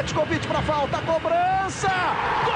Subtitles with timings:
[0.00, 1.90] Petkovic para falta, cobrança!
[2.46, 2.54] Gol!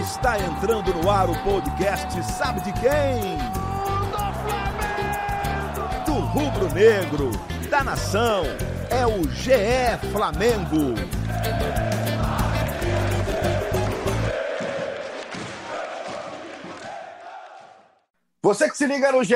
[0.00, 3.38] Está entrando no ar o podcast Sabe de quem?
[6.06, 7.32] Do rubro negro,
[7.68, 8.44] da nação,
[8.88, 10.94] é o GE Flamengo.
[18.40, 19.34] Você que se liga no GE,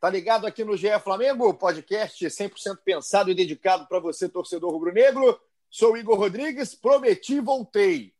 [0.00, 5.38] tá ligado aqui no GE Flamengo, podcast 100% pensado e dedicado para você, torcedor rubro-negro.
[5.68, 8.14] Sou Igor Rodrigues, prometi, voltei.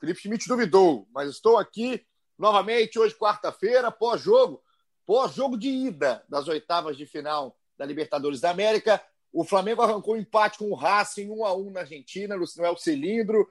[0.00, 2.04] Felipe Schmidt duvidou, mas estou aqui
[2.36, 4.60] novamente hoje, quarta-feira, pós-jogo,
[5.06, 9.00] pós-jogo de ida das oitavas de final da Libertadores da América.
[9.32, 12.76] O Flamengo arrancou um empate com o Racing, 1 a 1 na Argentina, no é
[12.76, 13.48] Cilindro.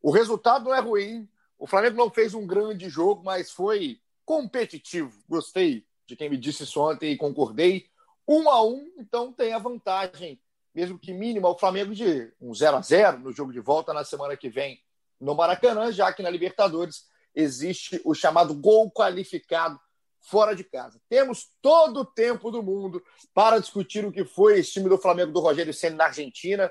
[0.00, 1.28] O resultado não é ruim.
[1.58, 5.12] O Flamengo não fez um grande jogo, mas foi competitivo.
[5.28, 7.86] Gostei de quem me disse isso ontem e concordei.
[8.26, 10.40] Um a um, então tem a vantagem,
[10.74, 14.04] mesmo que mínima, o Flamengo de um 0 a 0 no jogo de volta na
[14.04, 14.80] semana que vem
[15.20, 19.78] no Maracanã, já que na Libertadores existe o chamado gol qualificado
[20.20, 21.00] fora de casa.
[21.08, 23.02] Temos todo o tempo do mundo
[23.34, 26.70] para discutir o que foi esse time do Flamengo do Rogério Senna na Argentina,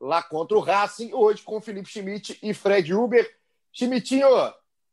[0.00, 3.28] lá contra o Racing, hoje com Felipe Schmidt e Fred Uber.
[3.72, 4.28] Schmidtinho,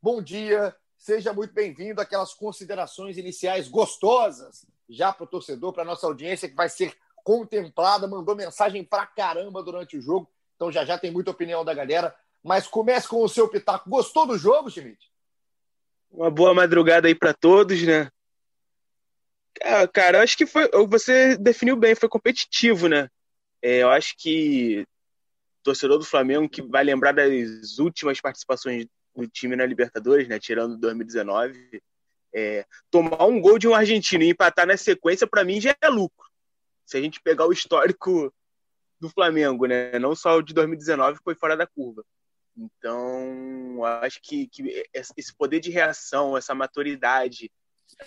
[0.01, 5.85] bom dia, Seja muito bem-vindo àquelas considerações iniciais gostosas já para o torcedor, para a
[5.85, 10.85] nossa audiência que vai ser contemplada, mandou mensagem para caramba durante o jogo, então já
[10.85, 12.15] já tem muita opinião da galera.
[12.43, 13.89] Mas comece com o seu pitaco.
[13.89, 15.11] Gostou do jogo, Schmidt?
[16.11, 18.07] Uma boa madrugada aí para todos, né?
[19.59, 20.69] Ah, cara, acho que foi.
[20.87, 23.09] Você definiu bem, foi competitivo, né?
[23.59, 24.85] É, eu acho que
[25.63, 30.39] torcedor do Flamengo que vai lembrar das últimas participações o time na Libertadores, né?
[30.39, 31.81] Tirando 2019.
[32.33, 35.89] É, tomar um gol de um argentino e empatar na sequência, para mim, já é
[35.89, 36.29] lucro.
[36.85, 38.33] Se a gente pegar o histórico
[38.99, 39.97] do Flamengo, né?
[39.99, 42.05] Não só o de 2019 foi fora da curva.
[42.55, 47.51] Então, acho que, que esse poder de reação, essa maturidade,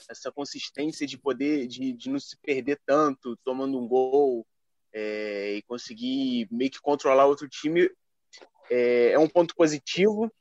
[0.09, 4.47] essa consistência de poder de, de não se perder tanto tomando um gol
[4.93, 7.91] é, e conseguir meio que controlar outro time
[8.71, 10.33] é, é um ponto positivo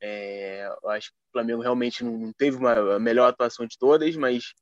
[0.00, 4.16] é, eu acho que o Flamengo realmente não teve uma, a melhor atuação de todas,
[4.16, 4.54] mas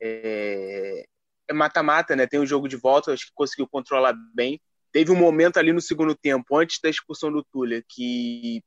[0.00, 1.04] é,
[1.48, 2.26] é mata-mata, é né?
[2.26, 4.60] Tem o jogo de volta, acho que conseguiu controlar bem.
[4.92, 8.62] Teve um momento ali no segundo tempo, antes da expulsão do Túlio, que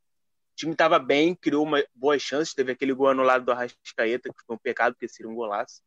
[0.53, 2.53] o time estava bem, criou uma boas chances.
[2.53, 5.81] Teve aquele gol anulado do Arrascaeta, que foi um pecado, porque seria um golaço.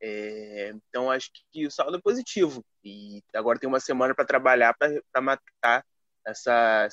[0.00, 2.64] É, então acho que o saldo é positivo.
[2.82, 5.84] E agora tem uma semana para trabalhar para matar
[6.26, 6.88] essa,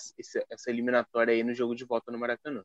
[0.49, 2.63] essa eliminatória aí no jogo de volta no Maracanã.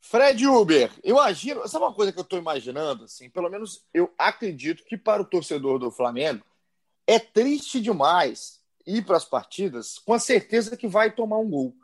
[0.00, 3.04] Fred Uber, imagino, sabe uma coisa que eu estou imaginando?
[3.04, 6.42] Assim, pelo menos eu acredito que para o torcedor do Flamengo
[7.06, 11.74] é triste demais ir para as partidas com a certeza que vai tomar um gol.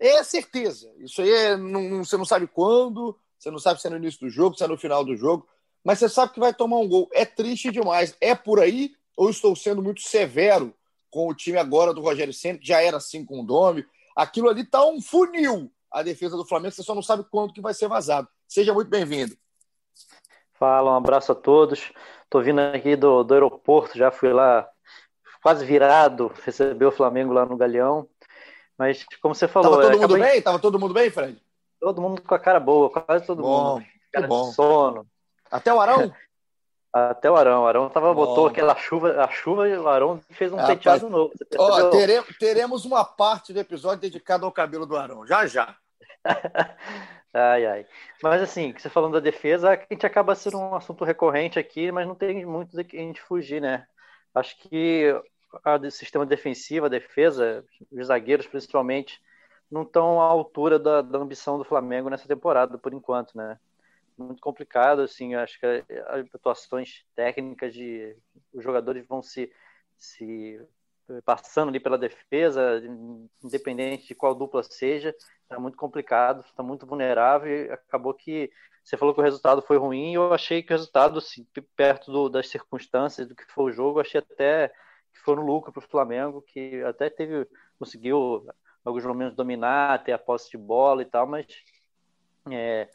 [0.00, 0.90] É certeza.
[0.98, 4.20] Isso aí é, não, você não sabe quando, você não sabe se é no início
[4.20, 5.46] do jogo, se é no final do jogo,
[5.84, 7.08] mas você sabe que vai tomar um gol.
[7.12, 8.16] É triste demais.
[8.20, 10.74] É por aí ou estou sendo muito severo
[11.10, 13.84] com o time agora do Rogério Senna, que já era assim com o Domi.
[14.16, 17.60] Aquilo ali tá um funil, a defesa do Flamengo, você só não sabe quando que
[17.60, 18.28] vai ser vazado.
[18.46, 19.36] Seja muito bem-vindo.
[20.54, 21.92] Fala, um abraço a todos.
[22.24, 24.68] Estou vindo aqui do, do aeroporto, já fui lá
[25.42, 28.08] quase virado, receber o Flamengo lá no Galeão.
[28.76, 29.70] Mas, como você falou...
[29.70, 30.32] Tava todo é, mundo acabei...
[30.32, 30.42] bem?
[30.42, 31.42] Tava todo mundo bem, Fred?
[31.80, 33.86] Todo mundo com a cara boa, quase todo bom, mundo.
[34.12, 34.44] Cara bom.
[34.52, 35.06] sono.
[35.50, 36.12] Até o Arão?
[36.92, 37.62] Até o Arão.
[37.62, 41.08] O Arão tava, botou aquela chuva, a chuva e o Arão fez um ah, penteado
[41.08, 41.32] novo.
[41.58, 45.76] Ó, teremos, teremos uma parte do episódio dedicada ao cabelo do Arão, já já.
[47.32, 47.86] ai, ai.
[48.22, 52.06] Mas assim, você falando da defesa, a gente acaba sendo um assunto recorrente aqui, mas
[52.06, 53.86] não tem muito de que a gente fugir, né?
[54.34, 55.14] Acho que
[55.52, 59.20] o sistema defensivo, a defesa, os zagueiros principalmente,
[59.70, 63.58] não estão à altura da, da ambição do Flamengo nessa temporada, por enquanto, né?
[64.18, 68.16] Muito complicado, assim, acho que as atuações técnicas de
[68.52, 69.50] os jogadores vão se,
[69.96, 70.60] se
[71.24, 72.82] passando ali pela defesa,
[73.42, 78.50] independente de qual dupla seja, está muito complicado, está muito vulnerável acabou que
[78.84, 82.28] você falou que o resultado foi ruim eu achei que o resultado, assim, perto do,
[82.28, 84.68] das circunstâncias do que foi o jogo, achei até
[85.12, 87.46] que foi no lucro para o Flamengo, que até teve,
[87.78, 88.46] conseguiu
[88.84, 91.46] alguns momentos dominar, ter a posse de bola e tal, mas
[92.50, 92.88] é,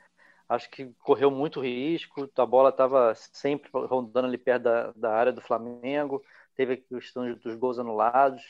[0.48, 5.32] acho que correu muito risco, a bola estava sempre rondando ali perto da, da área
[5.32, 6.24] do Flamengo,
[6.56, 8.42] teve a questão dos gols anulados,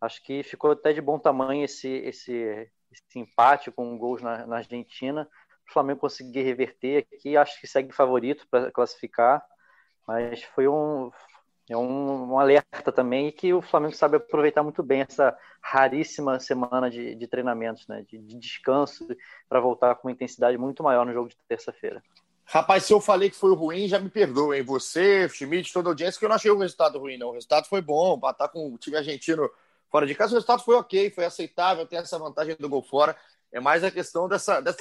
[0.00, 4.56] acho que ficou até de bom tamanho esse, esse, esse empate com gols na, na
[4.56, 5.28] Argentina,
[5.68, 9.44] o Flamengo conseguir reverter aqui, acho que segue favorito para classificar,
[10.06, 11.10] mas foi um
[11.70, 16.40] é um, um, alerta também e que o Flamengo sabe aproveitar muito bem essa raríssima
[16.40, 19.06] semana de, de treinamentos, né, de, de descanso,
[19.48, 22.02] para voltar com uma intensidade muito maior no jogo de terça-feira.
[22.44, 24.62] Rapaz, se eu falei que foi ruim, já me perdoem.
[24.62, 27.28] Você, Schmidt, toda a audiência, que eu não achei o resultado ruim, não.
[27.28, 29.50] O resultado foi bom, para estar com o time argentino
[29.90, 33.14] fora de casa, o resultado foi ok, foi aceitável, tem essa vantagem do gol fora.
[33.52, 34.78] É mais a questão dessa, dessa,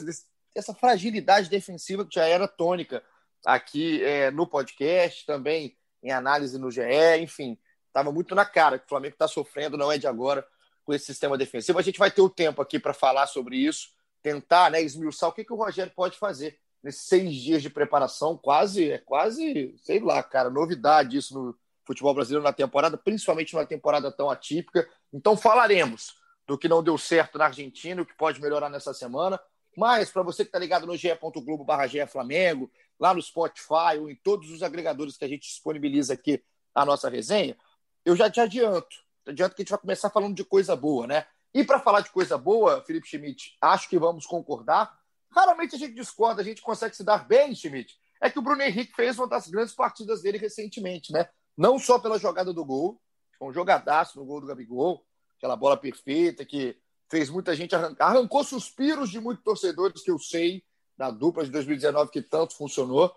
[0.55, 3.03] dessa fragilidade defensiva que já era tônica
[3.45, 5.75] aqui é, no podcast, também
[6.07, 6.81] em análise no GE,
[7.19, 7.57] enfim,
[7.87, 10.47] estava muito na cara que o Flamengo está sofrendo, não é de agora,
[10.85, 11.77] com esse sistema defensivo.
[11.77, 13.89] A gente vai ter o tempo aqui para falar sobre isso,
[14.23, 18.37] tentar né, esmiuçar o que, que o Rogério pode fazer nesses seis dias de preparação,
[18.37, 23.65] quase, é quase, sei lá, cara, novidade isso no futebol brasileiro na temporada, principalmente numa
[23.65, 24.87] temporada tão atípica.
[25.11, 26.15] Então falaremos
[26.47, 29.37] do que não deu certo na Argentina, o que pode melhorar nessa semana.
[29.75, 34.15] Mas, para você que está ligado no ge.globo barra Flamengo, lá no Spotify ou em
[34.15, 37.57] todos os agregadores que a gente disponibiliza aqui a nossa resenha,
[38.05, 38.95] eu já te adianto.
[39.25, 41.25] Adianto que a gente vai começar falando de coisa boa, né?
[41.53, 44.97] E para falar de coisa boa, Felipe Schmidt, acho que vamos concordar.
[45.29, 47.97] Raramente a gente discorda, a gente consegue se dar bem, Schmidt.
[48.21, 51.27] É que o Bruno Henrique fez uma das grandes partidas dele recentemente, né?
[51.57, 53.01] Não só pela jogada do gol,
[53.41, 55.05] um jogadaço no gol do Gabigol,
[55.37, 56.77] aquela bola perfeita que
[57.09, 60.63] fez muita gente arrancar, arrancou suspiros de muitos torcedores que eu sei
[60.97, 63.15] da dupla de 2019 que tanto funcionou.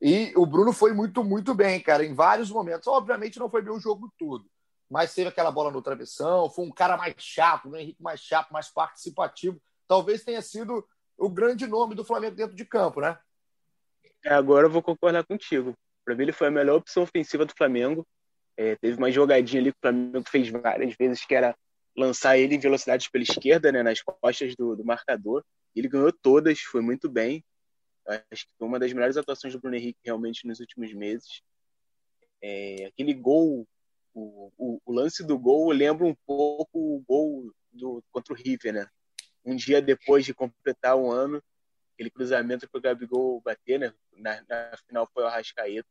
[0.00, 2.86] E o Bruno foi muito, muito bem, cara, em vários momentos.
[2.88, 4.44] Obviamente não foi bem o jogo todo,
[4.90, 8.52] mas teve aquela bola no travessão, foi um cara mais chato, o Henrique mais chato,
[8.52, 9.60] mais participativo.
[9.86, 10.86] Talvez tenha sido
[11.16, 13.18] o grande nome do Flamengo dentro de campo, né?
[14.24, 15.72] É, agora eu vou concordar contigo.
[16.04, 18.06] Para mim, ele foi a melhor opção ofensiva do Flamengo.
[18.56, 21.56] É, teve uma jogadinha ali que o Flamengo fez várias vezes, que era
[21.96, 25.44] lançar ele em velocidade pela esquerda, né, nas costas do, do marcador.
[25.74, 27.44] Ele ganhou todas, foi muito bem.
[28.06, 31.42] Acho que foi uma das melhores atuações do Bruno Henrique realmente nos últimos meses.
[32.42, 33.66] É, aquele gol,
[34.12, 38.74] o, o, o, lance do gol lembra um pouco o gol do, contra o River,
[38.74, 38.88] né?
[39.44, 41.42] Um dia depois de completar um ano,
[41.94, 43.94] aquele cruzamento para o Gabigol bater, né?
[44.16, 45.88] Na, na, final foi o Arrascaeta,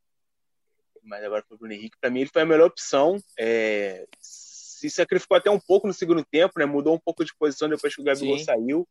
[1.02, 1.98] mas agora foi o Bruno Henrique.
[2.00, 3.18] Para mim, ele foi a melhor opção.
[3.40, 6.66] É, se sacrificou até um pouco no segundo tempo, né?
[6.66, 8.44] Mudou um pouco de posição depois que o Gabigol Sim.
[8.44, 8.88] saiu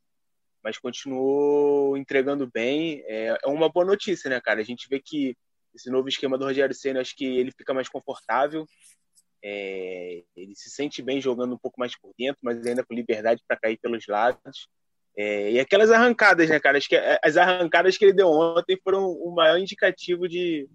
[0.62, 3.02] mas continuou entregando bem.
[3.06, 4.60] É, é, uma boa notícia, né, cara?
[4.60, 5.36] A gente vê que
[5.74, 8.66] esse novo esquema do Rogério Senna, acho que ele fica mais confortável.
[9.42, 13.42] É, ele se sente bem jogando um pouco mais por dentro, mas ainda com liberdade
[13.46, 14.68] para cair pelos lados.
[15.16, 16.78] É, e aquelas arrancadas, né, cara?
[16.78, 20.68] Acho que as arrancadas que ele deu ontem foram o maior indicativo de,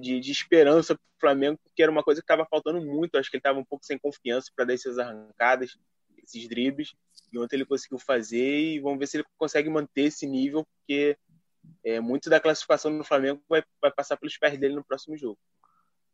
[0.00, 3.16] de, de esperança para o Flamengo, porque era uma coisa que estava faltando muito.
[3.16, 5.78] Acho que ele estava um pouco sem confiança para dar essas arrancadas,
[6.22, 6.94] esses dribles.
[7.32, 11.16] E ontem ele conseguiu fazer e vamos ver se ele consegue manter esse nível, porque
[11.84, 15.38] é, muito da classificação do Flamengo vai, vai passar pelos pés dele no próximo jogo.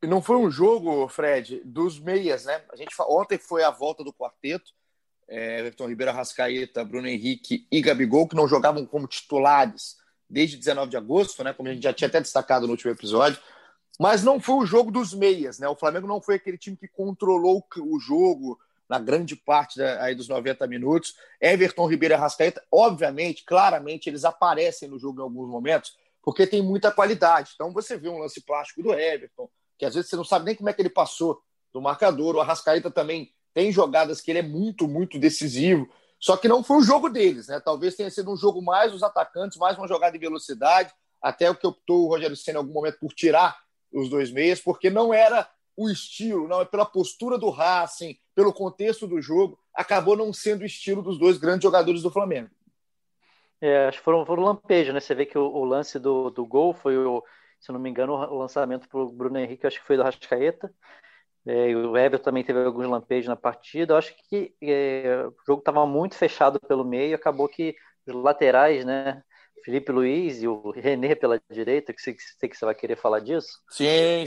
[0.02, 2.64] E não foi um jogo, Fred, dos meias, né?
[2.72, 4.72] A gente ontem foi a volta do quarteto.
[5.28, 9.96] É, Everton Ribeiro, Rascaeta, Bruno Henrique e Gabigol, que não jogavam como titulares
[10.28, 11.52] desde 19 de agosto, né?
[11.52, 13.40] Como a gente já tinha até destacado no último episódio.
[14.00, 15.68] Mas não foi o jogo dos meias, né?
[15.68, 20.14] O Flamengo não foi aquele time que controlou o jogo, na grande parte da, aí
[20.14, 21.14] dos 90 minutos.
[21.40, 26.62] Everton Ribeiro e Arrascaeta, obviamente, claramente, eles aparecem no jogo em alguns momentos, porque tem
[26.62, 27.52] muita qualidade.
[27.54, 29.48] Então você vê um lance plástico do Everton,
[29.78, 31.40] que às vezes você não sabe nem como é que ele passou
[31.72, 32.36] do marcador.
[32.36, 35.88] O Arrascaeta também tem jogadas que ele é muito, muito decisivo.
[36.18, 37.60] Só que não foi o jogo deles, né?
[37.60, 41.54] Talvez tenha sido um jogo mais dos atacantes, mais uma jogada de velocidade, até o
[41.54, 43.58] que optou o Rogério Senna em algum momento por tirar
[43.92, 48.52] os dois meias, porque não era o estilo, não é pela postura do Racing, pelo
[48.52, 52.50] contexto do jogo, acabou não sendo o estilo dos dois grandes jogadores do Flamengo.
[53.60, 55.00] É, acho que foram, foram lampejos, né?
[55.00, 57.22] Você vê que o, o, lance do, do gol foi, o,
[57.60, 60.72] se não me engano, o lançamento para o Bruno Henrique, acho que foi do Rascaeta.
[61.46, 63.94] É, o Everton também teve alguns lampejos na partida.
[63.94, 67.76] Eu acho que é, o jogo estava muito fechado pelo meio, acabou que
[68.06, 69.22] os laterais, né?
[69.64, 73.60] Felipe Luiz e o René pela direita, que sei que você vai querer falar disso.
[73.70, 74.26] Sim, é,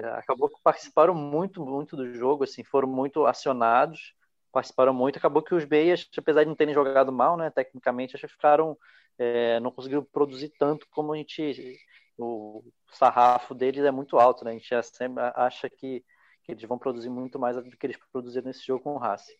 [0.00, 0.06] sim.
[0.08, 4.14] Acabou que participaram muito, muito do jogo, assim, foram muito acionados,
[4.50, 5.18] participaram muito.
[5.18, 8.76] Acabou que os Beias, apesar de não terem jogado mal, né, tecnicamente, acho que ficaram,
[9.18, 11.76] é, não conseguiram produzir tanto como a gente,
[12.18, 12.62] o
[12.92, 14.52] sarrafo deles é muito alto, né?
[14.52, 16.04] A gente sempre acha que,
[16.44, 19.32] que eles vão produzir muito mais do que eles produziram nesse jogo com o Racing.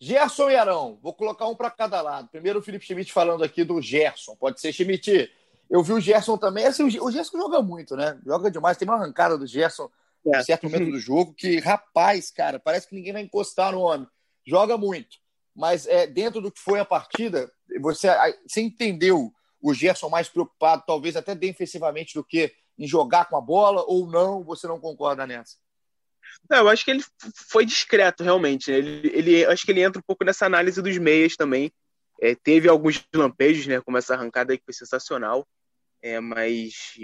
[0.00, 2.28] Gerson e Arão, vou colocar um para cada lado.
[2.28, 4.36] Primeiro o Felipe Schmidt falando aqui do Gerson.
[4.36, 5.30] Pode ser Schmidt.
[5.70, 6.66] Eu vi o Gerson também.
[6.66, 8.18] Assim, o Gerson joga muito, né?
[8.24, 8.76] Joga demais.
[8.76, 9.90] Tem uma arrancada do Gerson
[10.26, 10.38] é.
[10.38, 14.06] em certo momento do jogo que, rapaz, cara, parece que ninguém vai encostar no homem.
[14.46, 15.16] Joga muito.
[15.54, 18.08] Mas é, dentro do que foi a partida, você,
[18.46, 19.32] você entendeu
[19.62, 24.06] o Gerson mais preocupado, talvez até defensivamente, do que em jogar com a bola ou
[24.06, 24.42] não?
[24.44, 25.56] Você não concorda nessa?
[26.48, 27.04] Não, eu acho que ele
[27.48, 28.70] foi discreto, realmente.
[28.70, 28.78] Né?
[28.78, 31.70] Ele, ele, acho que ele entra um pouco nessa análise dos meias também.
[32.20, 33.80] É, teve alguns lampejos, né?
[33.80, 35.46] Como essa arrancada aí que foi sensacional.
[36.02, 36.98] É, mas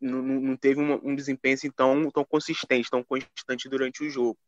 [0.00, 4.38] não, não teve um, um, desempenho assim, tão, tão consistente, tão constante durante o jogo.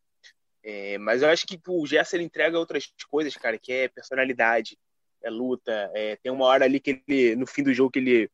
[0.63, 4.77] É, mas eu acho que o Gerson ele entrega outras coisas, cara, que é personalidade,
[5.23, 5.91] é luta.
[5.93, 8.29] É, tem uma hora ali que ele, no fim do jogo, que ele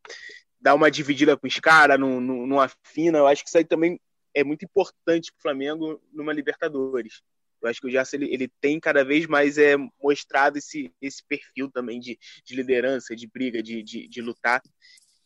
[0.60, 3.20] dá uma dividida com os caras, numa fina.
[3.20, 4.00] Eu acho que isso aí também
[4.38, 7.24] é muito importante para o Flamengo numa Libertadores.
[7.60, 11.26] Eu acho que o Gerson ele, ele tem cada vez mais é, mostrado esse, esse
[11.28, 14.62] perfil também de, de liderança, de briga, de, de, de lutar.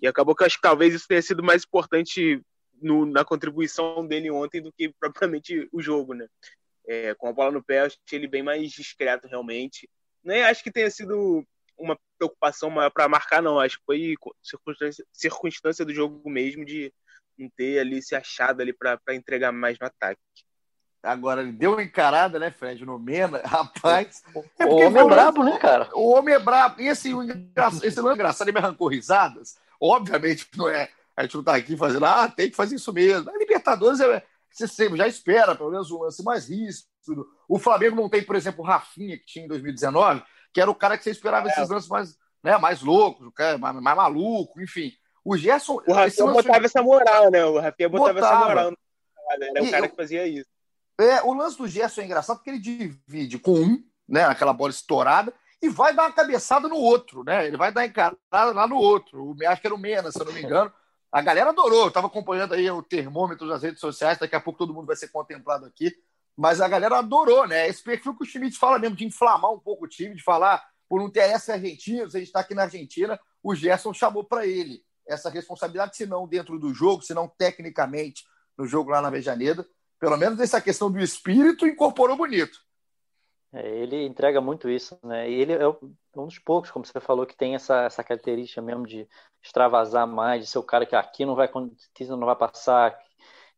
[0.01, 2.41] E acabou que eu acho que talvez isso tenha sido mais importante
[2.81, 6.25] no, na contribuição dele ontem do que propriamente o jogo, né?
[6.87, 9.89] É, com a bola no pé, eu achei ele bem mais discreto realmente.
[10.23, 11.45] Nem acho que tenha sido
[11.77, 13.59] uma preocupação maior para marcar, não.
[13.59, 16.93] Acho que foi circunstância, circunstância do jogo mesmo de
[17.43, 20.19] não ter ali se achado ali para entregar mais no ataque.
[21.03, 24.21] Agora, ele deu uma encarada, né, Fred, no Mena, rapaz.
[24.59, 25.89] É o homem é brabo, né, cara?
[25.93, 26.79] O homem é brabo.
[26.79, 27.09] E esse,
[27.83, 29.57] esse não é engraçado, ele me arrancou risadas.
[29.79, 30.89] Obviamente não é.
[31.17, 33.29] A gente não tá aqui fazendo, ah, tem que fazer isso mesmo.
[33.29, 37.27] A Libertadores é, você sempre já espera, pelo menos, um lance mais ríspido.
[37.47, 40.75] O Flamengo não tem, por exemplo, o Rafinha, que tinha em 2019, que era o
[40.75, 41.51] cara que você esperava é.
[41.51, 44.91] esses lances mais, né, mais loucos, mais, mais maluco, enfim.
[45.23, 45.81] O Gerson.
[45.87, 47.45] O Rafinha botava essa moral, né?
[47.45, 48.35] O Rafinha botava, botava.
[48.35, 48.73] essa moral.
[49.39, 50.49] Era o cara que fazia isso.
[50.99, 54.23] É, o lance do Gerson é engraçado porque ele divide com um, né?
[54.25, 57.47] Aquela bola estourada, e vai dar uma cabeçada no outro, né?
[57.47, 59.35] Ele vai dar encarada lá no outro.
[59.47, 60.71] Acho que era o Mena, se eu não me engano.
[61.11, 61.83] A galera adorou.
[61.83, 64.17] Eu estava acompanhando aí o termômetro das redes sociais.
[64.17, 65.93] Daqui a pouco todo mundo vai ser contemplado aqui.
[66.35, 67.67] Mas a galera adorou, né?
[67.67, 70.63] Esse perfil que o Schmidt fala mesmo, de inflamar um pouco o time, de falar
[70.89, 74.45] por não ter essa argentina, a gente está aqui na Argentina, o Gerson chamou para
[74.45, 78.23] ele essa responsabilidade, se não dentro do jogo, se não tecnicamente
[78.57, 79.65] no jogo lá na Vejaneda.
[79.99, 82.57] Pelo menos essa questão do espírito incorporou bonito.
[83.53, 85.29] É, ele entrega muito isso, né?
[85.29, 88.87] E ele é um dos poucos, como você falou, que tem essa, essa característica mesmo
[88.87, 89.07] de
[89.43, 92.97] extravasar mais, de ser o cara que aqui não vai não vai passar,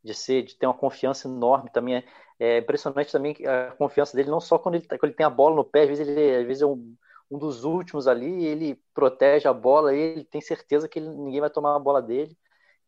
[0.04, 1.96] de ser, de ter uma confiança enorme também.
[1.96, 2.06] É,
[2.40, 5.30] é impressionante também a confiança dele, não só quando ele, tá, quando ele tem a
[5.30, 6.96] bola no pé, às vezes ele às vezes é um,
[7.30, 11.50] um dos últimos ali, ele protege a bola, ele tem certeza que ele, ninguém vai
[11.50, 12.38] tomar a bola dele.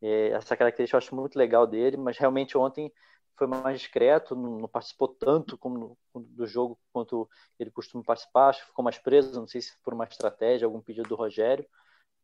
[0.01, 2.91] É, essa característica eu acho muito legal dele, mas realmente ontem
[3.37, 8.49] foi mais discreto, não, não participou tanto como no, do jogo quanto ele costuma participar,
[8.49, 11.65] acho que ficou mais preso, não sei se por uma estratégia, algum pedido do Rogério,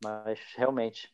[0.03, 1.13] mas realmente.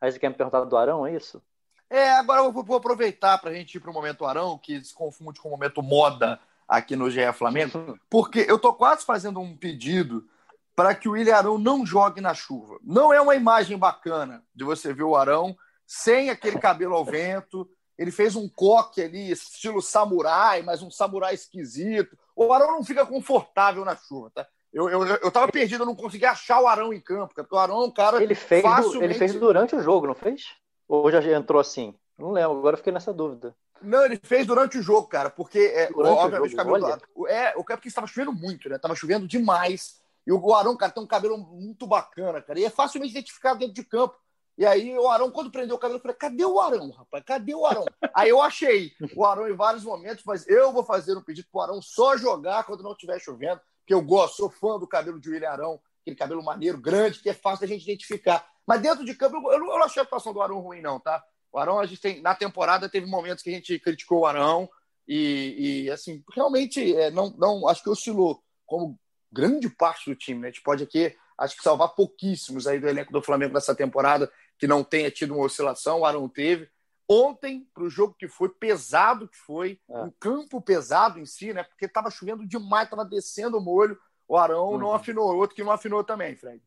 [0.00, 1.42] Aí você quer me perguntar do Arão, é isso?
[1.90, 4.94] É, agora eu vou aproveitar para a gente ir para o momento Arão, que se
[4.94, 9.56] confunde com o momento moda aqui no GE Flamengo, porque eu tô quase fazendo um
[9.56, 10.26] pedido
[10.74, 12.78] para que o William Arão não jogue na chuva.
[12.82, 17.68] Não é uma imagem bacana de você ver o Arão sem aquele cabelo ao vento,
[17.98, 22.16] ele fez um coque ali, estilo samurai, mas um samurai esquisito.
[22.34, 24.46] O Arão não fica confortável na chuva, tá?
[24.72, 27.58] Eu, eu, eu tava perdido, eu não conseguia achar o Arão em campo, porque o
[27.58, 28.22] Arão é um cara.
[28.22, 29.04] Ele fez, facilmente...
[29.04, 30.54] ele fez durante o jogo, não fez?
[30.88, 31.94] Ou já entrou assim?
[32.18, 33.54] Não lembro, agora eu fiquei nessa dúvida.
[33.82, 37.02] Não, ele fez durante o jogo, cara, porque é, obviamente o cabelo do lado.
[37.28, 38.78] É, o porque estava chovendo muito, né?
[38.78, 40.00] Tava chovendo demais.
[40.26, 42.58] E o Arão, cara, tem um cabelo muito bacana, cara.
[42.58, 44.16] E é facilmente identificado dentro de campo.
[44.56, 47.24] E aí o Arão, quando prendeu o cabelo, eu falei, cadê o Arão, rapaz?
[47.24, 47.84] Cadê o Arão?
[48.14, 51.62] aí eu achei o Arão em vários momentos, mas eu vou fazer um pedido pro
[51.62, 55.30] Arão só jogar quando não estiver chovendo, porque eu gosto, sou fã do cabelo de
[55.30, 58.46] William Arão, aquele cabelo maneiro, grande, que é fácil da gente identificar.
[58.66, 61.24] Mas dentro de campo, eu, eu não achei a atuação do Arão ruim, não, tá?
[61.52, 64.68] O Arão, a gente tem, na temporada, teve momentos que a gente criticou o Arão
[65.06, 68.98] e, e assim, realmente, é, não, não, acho que oscilou como
[69.30, 70.48] grande parte do time, né?
[70.48, 74.32] A gente pode aqui, acho que salvar pouquíssimos aí do elenco do Flamengo nessa temporada
[74.58, 76.68] que não tenha tido uma oscilação, o Arão teve.
[77.08, 80.02] Ontem, para o jogo que foi, pesado que foi, é.
[80.02, 81.64] um campo pesado em si, né?
[81.64, 84.78] Porque estava chovendo demais, estava descendo o molho, o Arão uhum.
[84.78, 86.62] não afinou, outro que não afinou também, Fred.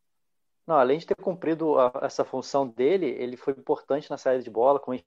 [0.68, 4.50] Não, além de ter cumprido a, essa função dele, ele foi importante na saída de
[4.50, 4.98] bola, com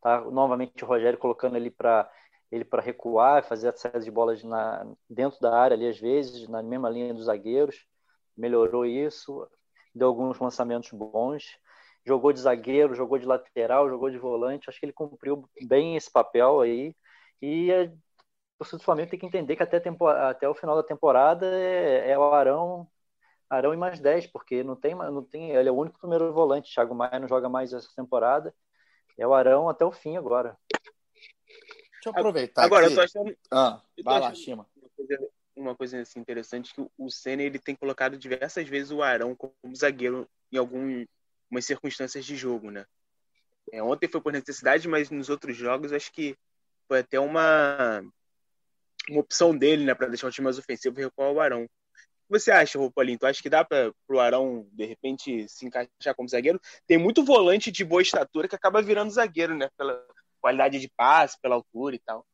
[0.00, 2.10] tá novamente o Rogério colocando ele para
[2.50, 6.46] ele para recuar, fazer a saída de bolas na, dentro da área ali às vezes,
[6.48, 7.86] na mesma linha dos zagueiros,
[8.36, 9.48] melhorou isso
[9.94, 11.58] deu alguns lançamentos bons,
[12.04, 14.68] jogou de zagueiro, jogou de lateral, jogou de volante.
[14.68, 16.94] Acho que ele cumpriu bem esse papel aí.
[17.40, 17.98] E o
[18.58, 22.10] torcedor do Flamengo tem que entender que até, tempo, até o final da temporada é,
[22.10, 22.88] é, o Arão,
[23.56, 26.72] Arão e mais 10, porque não tem, não tem, ele é o único primeiro volante.
[26.72, 28.54] Thiago Maia não joga mais essa temporada.
[29.18, 30.56] É o Arão até o fim agora.
[30.68, 32.64] Deixa eu aproveitar.
[32.64, 32.94] Agora, aqui.
[32.94, 33.36] eu tô achando.
[33.50, 34.66] Ah, vai lá, Chima
[35.54, 39.54] uma coisa assim, interessante que o Senna ele tem colocado diversas vezes o Arão como
[39.74, 41.04] zagueiro em algum
[41.50, 42.86] umas circunstâncias de jogo, né?
[43.70, 46.36] É, ontem foi por necessidade, mas nos outros jogos acho que
[46.88, 48.02] foi até uma,
[49.08, 51.68] uma opção dele, né, para deixar o time mais ofensivo e recuar o Arão.
[52.28, 53.18] O que você acha, Roupolinho?
[53.18, 56.60] Tu acha que dá para o Arão, de repente, se encaixar como zagueiro?
[56.86, 59.68] Tem muito volante de boa estatura que acaba virando zagueiro, né?
[59.76, 60.02] Pela
[60.40, 62.26] qualidade de passe, pela altura e tal.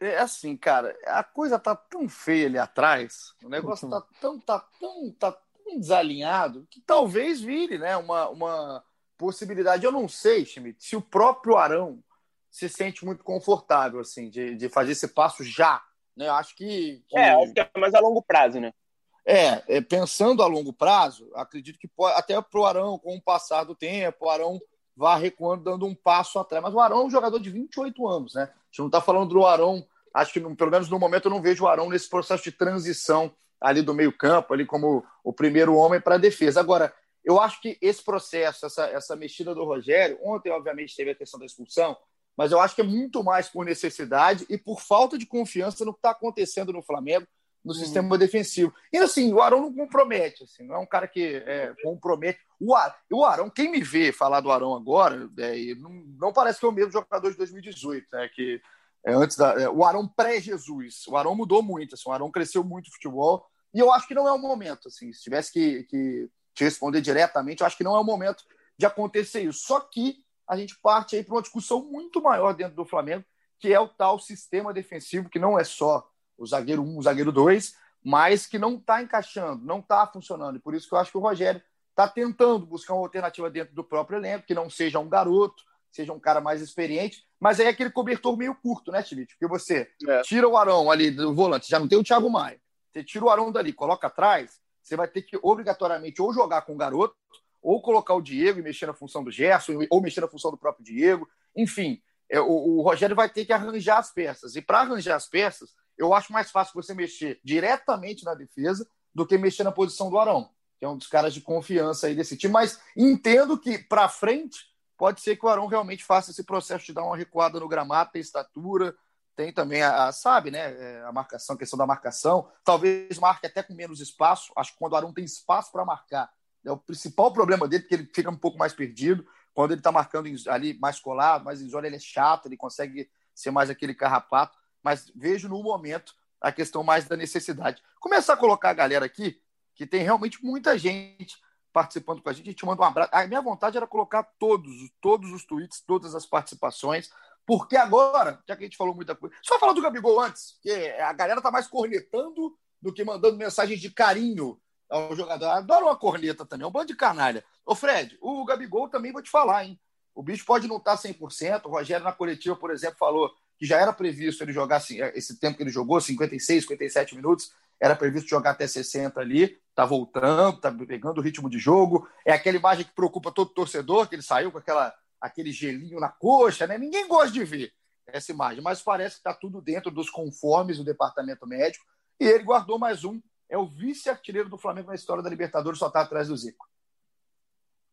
[0.00, 4.58] É assim, cara, a coisa tá tão feia ali atrás, o negócio tá tão, tá
[4.80, 8.84] tão, tá tão desalinhado que talvez vire, né, uma, uma
[9.16, 9.84] possibilidade.
[9.84, 12.02] Eu não sei, Schmidt, se o próprio Arão
[12.50, 15.80] se sente muito confortável, assim, de, de fazer esse passo já.
[16.16, 16.26] Né?
[16.26, 17.16] Eu acho que, que...
[17.16, 18.74] É, acho que é mais a longo prazo, né?
[19.24, 23.22] É, é, pensando a longo prazo, acredito que pode, até para o Arão, com o
[23.22, 24.60] passar do tempo, o Arão
[24.96, 26.62] vá recuando, dando um passo atrás.
[26.62, 28.42] Mas o Arão é um jogador de 28 anos, né?
[28.42, 31.40] A gente não está falando do Arão, acho que pelo menos no momento eu não
[31.40, 36.00] vejo o Arão nesse processo de transição ali do meio-campo, ali como o primeiro homem
[36.00, 36.58] para a defesa.
[36.58, 36.92] Agora,
[37.24, 41.38] eu acho que esse processo, essa, essa mexida do Rogério, ontem, obviamente, teve a questão
[41.38, 41.96] da expulsão,
[42.36, 45.92] mas eu acho que é muito mais por necessidade e por falta de confiança no
[45.92, 47.26] que está acontecendo no Flamengo,
[47.64, 47.78] no uhum.
[47.78, 48.74] sistema defensivo.
[48.92, 52.40] E assim, o Arão não compromete, assim, não é um cara que é, compromete.
[52.60, 56.58] O, Ar, o Arão, quem me vê falar do Arão agora, é, não, não, parece
[56.58, 58.28] que é o mesmo jogador de 2018, né?
[58.34, 58.60] Que
[59.04, 61.06] é antes da, é, o Arão pré-Jesus.
[61.06, 63.46] O Arão mudou muito, assim, o Arão cresceu muito no futebol.
[63.74, 67.00] E eu acho que não é o momento, assim, se tivesse que, que te responder
[67.00, 68.44] diretamente, eu acho que não é o momento
[68.76, 69.60] de acontecer isso.
[69.66, 73.24] Só que a gente parte aí para uma discussão muito maior dentro do Flamengo,
[73.58, 76.06] que é o tal sistema defensivo, que não é só
[76.42, 80.56] o zagueiro 1, o zagueiro 2, mas que não está encaixando, não está funcionando.
[80.56, 83.74] E por isso que eu acho que o Rogério está tentando buscar uma alternativa dentro
[83.74, 87.66] do próprio elenco, que não seja um garoto, seja um cara mais experiente, mas aí
[87.66, 89.34] é aquele cobertor meio curto, né, Tilite?
[89.34, 90.22] Porque você é.
[90.22, 92.58] tira o Arão ali do volante, já não tem o Thiago Maia,
[92.90, 96.74] você tira o Arão dali, coloca atrás, você vai ter que obrigatoriamente ou jogar com
[96.74, 97.14] o garoto,
[97.62, 100.58] ou colocar o Diego e mexer na função do Gerson, ou mexer na função do
[100.58, 101.28] próprio Diego.
[101.56, 104.56] Enfim, é, o, o Rogério vai ter que arranjar as peças.
[104.56, 105.72] E para arranjar as peças,
[106.02, 110.18] eu acho mais fácil você mexer diretamente na defesa do que mexer na posição do
[110.18, 112.52] Arão, que é um dos caras de confiança aí desse time.
[112.52, 114.58] Mas entendo que para frente
[114.96, 118.12] pode ser que o Arão realmente faça esse processo de dar uma recuada no gramado,
[118.12, 118.94] tem estatura,
[119.34, 122.48] tem também a, a, sabe, né, é, a marcação, a questão da marcação.
[122.64, 124.52] Talvez marque até com menos espaço.
[124.56, 126.30] Acho que quando o Arão tem espaço para marcar,
[126.64, 129.26] é o principal problema dele, porque ele fica um pouco mais perdido.
[129.52, 133.10] Quando ele está marcando ali mais colado, mais em zona, ele é chato, ele consegue
[133.34, 134.56] ser mais aquele carrapato.
[134.82, 137.82] Mas vejo no momento a questão mais da necessidade.
[138.00, 139.40] Começar a colocar a galera aqui,
[139.74, 141.36] que tem realmente muita gente
[141.72, 142.48] participando com a gente.
[142.48, 143.10] A gente manda um abraço.
[143.12, 147.10] A minha vontade era colocar todos, todos os tweets, todas as participações,
[147.46, 149.34] porque agora, já que a gente falou muita coisa.
[149.42, 153.80] Só falar do Gabigol antes, que a galera tá mais cornetando do que mandando mensagens
[153.80, 155.46] de carinho ao jogador.
[155.46, 157.44] Adoro uma corneta também, é um bando de canalha.
[157.64, 159.80] Ô, Fred, o Gabigol também vou te falar, hein?
[160.14, 161.64] O bicho pode não estar 100%.
[161.64, 165.38] O Rogério, na coletiva, por exemplo, falou que já era previsto ele jogar assim, esse
[165.38, 169.56] tempo que ele jogou, 56, 57 minutos, era previsto jogar até 60 ali.
[169.72, 172.08] Tá voltando, tá pegando o ritmo de jogo.
[172.26, 176.08] É aquela imagem que preocupa todo torcedor, que ele saiu com aquela, aquele gelinho na
[176.08, 176.76] coxa, né?
[176.76, 177.72] Ninguém gosta de ver
[178.04, 181.86] essa imagem, mas parece que está tudo dentro dos conformes do departamento médico.
[182.18, 185.86] E ele guardou mais um é o vice-artilheiro do Flamengo na história da Libertadores, só
[185.86, 186.66] está atrás do Zico.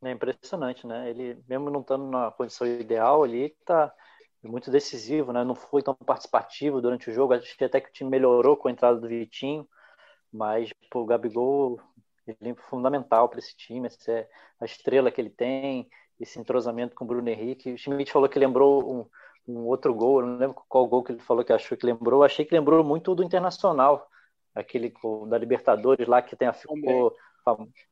[0.02, 1.12] É impressionante, né?
[1.12, 3.94] Ele, mesmo não estando na condição ideal, ele está
[4.44, 5.44] muito decisivo, né?
[5.44, 7.34] Não foi tão participativo durante o jogo.
[7.34, 9.68] Acho que até que o time melhorou com a entrada do Vitinho,
[10.32, 11.80] mas pô, o Gabigol
[12.28, 16.96] ele é fundamental para esse time, essa é a estrela que ele tem, esse entrosamento
[16.96, 17.74] com o Bruno Henrique.
[17.74, 19.10] O Schmidt falou que lembrou
[19.48, 21.86] um, um outro gol, eu não lembro qual gol que ele falou que achou que
[21.86, 22.20] lembrou.
[22.20, 24.08] Eu achei que lembrou muito do Internacional
[24.54, 24.94] aquele
[25.28, 27.16] da Libertadores lá que tem a ficou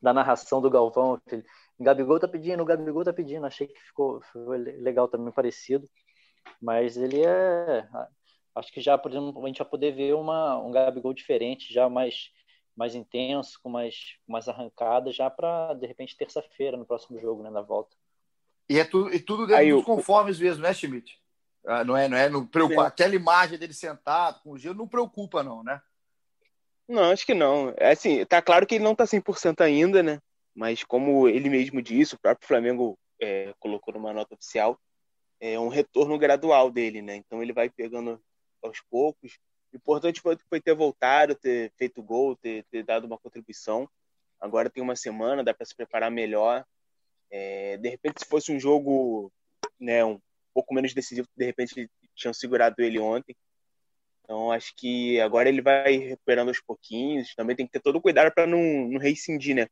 [0.01, 1.19] da narração do Galvão.
[1.79, 3.45] Gabigol tá pedindo, o Gabigol tá pedindo.
[3.45, 4.21] Achei que ficou
[4.55, 5.87] legal também, parecido.
[6.61, 7.87] Mas ele é.
[8.55, 11.87] Acho que já, por exemplo, a gente vai poder ver uma, um Gabigol diferente, já
[11.87, 12.31] mais,
[12.75, 17.49] mais intenso, com mais, mais arrancada, já para, de repente, terça-feira, no próximo jogo, né,
[17.49, 17.95] na volta.
[18.69, 21.19] E é tudo, e tudo dentro Aí, dos conformes mesmo, né, Schmidt?
[21.65, 22.87] Ah, não é, não é, não preocupa.
[22.87, 25.81] Aquela imagem dele sentado com o gelo não preocupa, não, né?
[26.87, 27.73] Não, acho que não.
[27.77, 30.19] É assim, tá claro que ele não tá 100% ainda, né?
[30.55, 34.79] Mas como ele mesmo disse, o próprio Flamengo é, colocou numa nota oficial,
[35.39, 37.15] é um retorno gradual dele, né?
[37.15, 38.21] Então ele vai pegando
[38.61, 39.37] aos poucos.
[39.71, 43.89] O importante foi, foi ter voltado, ter feito gol, ter, ter dado uma contribuição.
[44.39, 46.65] Agora tem uma semana, dá para se preparar melhor.
[47.29, 49.31] É, de repente, se fosse um jogo
[49.79, 50.19] né, um
[50.53, 53.35] pouco menos decisivo, de repente tinham segurado ele ontem.
[54.23, 57.33] Então, acho que agora ele vai recuperando aos pouquinhos.
[57.35, 59.67] Também tem que ter todo o cuidado para não, não né?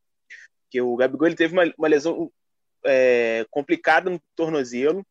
[0.63, 2.31] Porque o Gabigol ele teve uma, uma lesão
[2.85, 5.05] é, complicado no tornozelo,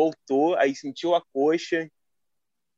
[0.00, 1.90] voltou, aí sentiu a coxa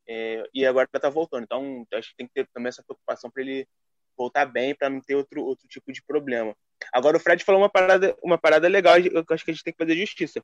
[0.08, 1.44] é, e agora tá voltando.
[1.44, 3.68] Então, acho que tem que ter também essa preocupação para ele
[4.16, 6.54] voltar bem, para não ter outro, outro tipo de problema.
[6.92, 9.72] Agora, o Fred falou uma parada, uma parada legal, eu acho que a gente tem
[9.72, 10.42] que fazer justiça.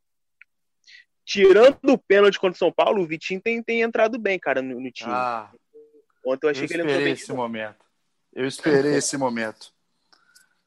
[1.25, 4.81] Tirando o pênalti contra o São Paulo, o Vitinho tem, tem entrado bem, cara, no,
[4.81, 5.13] no time.
[5.13, 5.51] Ah,
[6.25, 7.13] Ontem eu achei eu que ele entrou bem.
[7.13, 7.85] esse momento.
[8.33, 9.73] Eu esperei esse momento.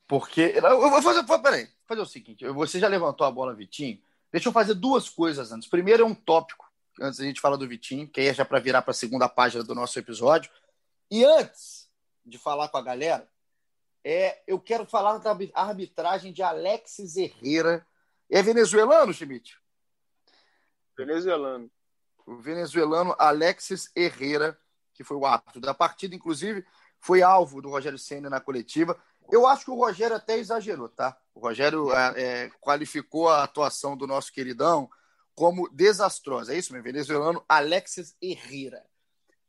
[0.08, 0.54] Porque.
[0.56, 1.24] Eu vou fazer.
[1.24, 4.00] Peraí, vou fazer o seguinte: você já levantou a bola, Vitinho.
[4.32, 5.68] Deixa eu fazer duas coisas antes.
[5.68, 6.66] Primeiro é um tópico,
[7.00, 9.28] antes a gente falar do Vitinho, que aí é já para virar para a segunda
[9.28, 10.50] página do nosso episódio.
[11.10, 11.90] E antes
[12.26, 13.30] de falar com a galera,
[14.04, 17.86] é, eu quero falar da arbitragem de Alexis Herrera.
[18.30, 19.60] É venezuelano, Schmidt?
[20.98, 21.70] Venezuelano.
[22.26, 24.58] O venezuelano Alexis Herrera,
[24.94, 26.66] que foi o árbitro da partida, inclusive,
[27.00, 28.98] foi alvo do Rogério Senna na coletiva.
[29.30, 31.18] Eu acho que o Rogério até exagerou, tá?
[31.34, 34.90] O Rogério é, é, qualificou a atuação do nosso queridão
[35.36, 36.54] como desastrosa.
[36.54, 38.86] É isso mesmo, venezuelano Alexis Herrera.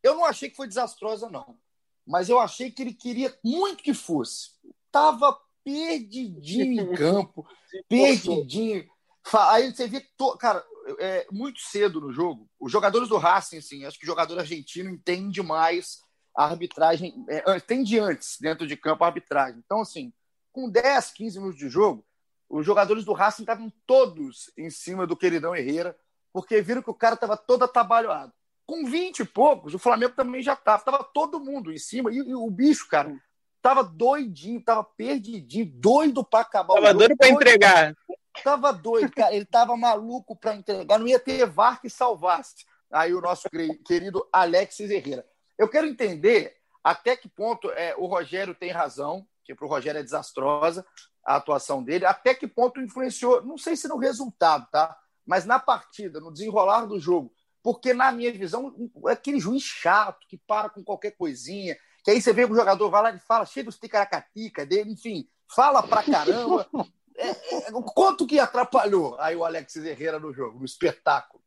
[0.03, 1.59] Eu não achei que foi desastrosa, não.
[2.07, 4.51] Mas eu achei que ele queria muito que fosse.
[4.91, 7.47] Tava perdidinho em campo,
[7.89, 8.89] perdidinho.
[9.33, 10.37] Aí você vê que, to...
[10.37, 10.65] cara,
[10.99, 14.91] é, muito cedo no jogo, os jogadores do Racing, assim, acho que o jogador argentino
[14.91, 16.01] entende mais
[16.35, 19.63] a arbitragem, é, tem de antes dentro de campo a arbitragem.
[19.65, 20.13] Então, assim,
[20.53, 22.05] com 10, 15 minutos de jogo,
[22.49, 25.97] os jogadores do Racing estavam todos em cima do queridão Herrera,
[26.33, 28.33] porque viram que o cara estava todo atabalhoado.
[28.67, 30.79] Com 20 e poucos, o Flamengo também já estava.
[30.79, 32.13] Estava todo mundo em cima.
[32.13, 33.15] E, e, o bicho, cara,
[33.61, 36.99] tava doidinho, tava perdidinho, doido para acabar tava o jogo.
[36.99, 37.97] doido para entregar.
[38.43, 39.35] Tava doido, cara.
[39.35, 40.99] Ele tava maluco para entregar.
[40.99, 42.65] Não ia ter VAR que salvasse.
[42.91, 43.49] Aí o nosso
[43.87, 45.27] querido Alexis Herrera.
[45.59, 49.99] Eu quero entender até que ponto é, o Rogério tem razão, que para o Rogério
[49.99, 50.85] é desastrosa
[51.25, 54.97] a atuação dele, até que ponto influenciou, não sei se no resultado, tá?
[55.25, 57.33] Mas na partida, no desenrolar do jogo.
[57.63, 58.75] Porque, na minha visão,
[59.07, 62.57] é aquele juiz chato que para com qualquer coisinha, que aí você vê que o
[62.57, 66.69] jogador vai lá e fala, cheio dos ticaracatica dele, enfim, fala pra caramba.
[67.15, 71.45] É, é, quanto que atrapalhou aí o Alexis Herrera no jogo, no espetáculo?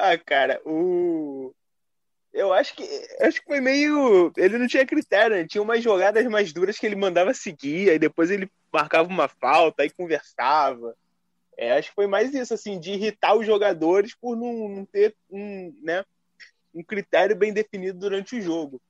[0.00, 1.52] Ah, cara, o.
[2.32, 2.84] Eu acho que
[3.20, 4.32] acho que foi meio.
[4.36, 5.44] Ele não tinha critério, né?
[5.44, 9.82] Tinha umas jogadas mais duras que ele mandava seguir, aí depois ele marcava uma falta,
[9.82, 10.94] aí conversava.
[11.56, 15.16] É, acho que foi mais isso, assim, de irritar os jogadores por não, não ter
[15.28, 16.04] um, né,
[16.72, 18.80] um critério bem definido durante o jogo.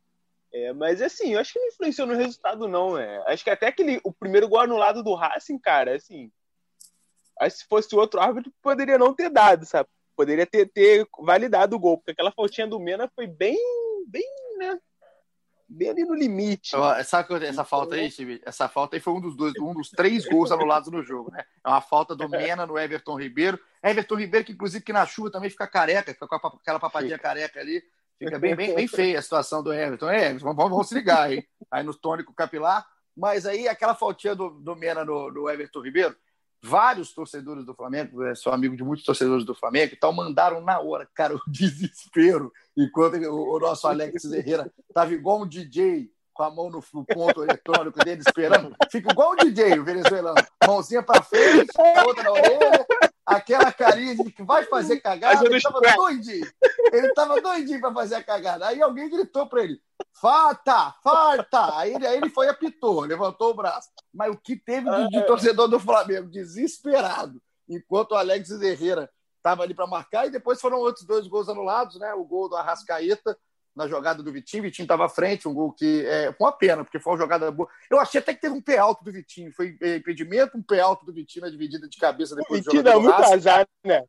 [0.52, 2.98] É, mas assim, eu acho que não influenciou no resultado, não.
[2.98, 3.32] É.
[3.32, 6.30] Acho que até aquele, o primeiro gol anulado do Racing, cara, assim.
[7.40, 9.88] Acho que se fosse outro árbitro, poderia não ter dado, sabe?
[10.18, 13.56] Poderia ter, ter validado o gol, porque aquela faltinha do Mena foi bem,
[14.08, 14.26] bem,
[14.58, 14.76] né?
[15.68, 16.70] Bem ali no limite.
[17.04, 18.42] Sabe que essa falta aí, Steve?
[18.44, 21.44] Essa falta aí foi um dos dois, um dos três gols anulados no jogo, né?
[21.64, 23.60] É uma falta do Mena no Everton Ribeiro.
[23.80, 27.60] Everton Ribeiro, que inclusive que na chuva também fica careca, fica com aquela papadinha careca
[27.60, 27.80] ali.
[28.18, 30.08] Fica bem, bem, bem feia a situação do Everton.
[30.08, 31.46] É, vamos, vamos se ligar aí.
[31.70, 32.84] Aí no tônico capilar.
[33.16, 36.16] Mas aí aquela faltinha do, do Mena no, no Everton Ribeiro,
[36.62, 40.60] vários torcedores do Flamengo, é, sou amigo de muitos torcedores do Flamengo e tal, mandaram
[40.60, 42.52] na hora, cara, o desespero.
[42.76, 47.42] Enquanto o, nosso Alex Herrera estava igual um DJ com a mão no, no ponto
[47.42, 51.72] eletrônico dele esperando, fica igual um DJ, o venezuelano, mãozinha para frente,
[52.06, 52.86] outra na orelha,
[53.28, 56.52] aquela carinha de que vai fazer cagada, ele tava doidinho,
[56.92, 58.66] ele tava doidinho para fazer a cagada.
[58.66, 59.80] Aí alguém gritou para ele,
[60.20, 61.78] Falta, falta!
[61.78, 63.88] Aí ele, aí ele foi apitou, levantou o braço.
[64.12, 66.28] Mas o que teve de, de torcedor do Flamengo?
[66.28, 67.40] Desesperado.
[67.68, 71.98] Enquanto o Alex Herrera estava ali para marcar, e depois foram outros dois gols anulados,
[71.98, 72.12] né?
[72.14, 73.38] O gol do Arrascaeta
[73.78, 74.64] na jogada do Vitinho.
[74.64, 77.48] Vitinho estava à frente, um gol que é com a pena, porque foi uma jogada
[77.48, 77.68] boa.
[77.88, 79.52] Eu achei até que teve um pé alto do Vitinho.
[79.52, 82.76] Foi impedimento, um pé alto do Vitinho na dividida de cabeça depois do jogo.
[82.76, 84.02] Vitinho dá muito azar, né?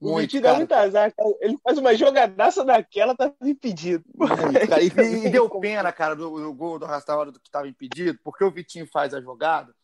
[0.00, 1.12] Muito, o Vitinho dá muito azar.
[1.40, 4.04] Ele faz uma jogadaça daquela, tá impedido.
[4.14, 4.82] Muito, cara.
[4.82, 8.50] E, e, deu pena, cara, do, do gol do Arrastar que estava impedido, porque o
[8.50, 9.74] Vitinho faz a jogada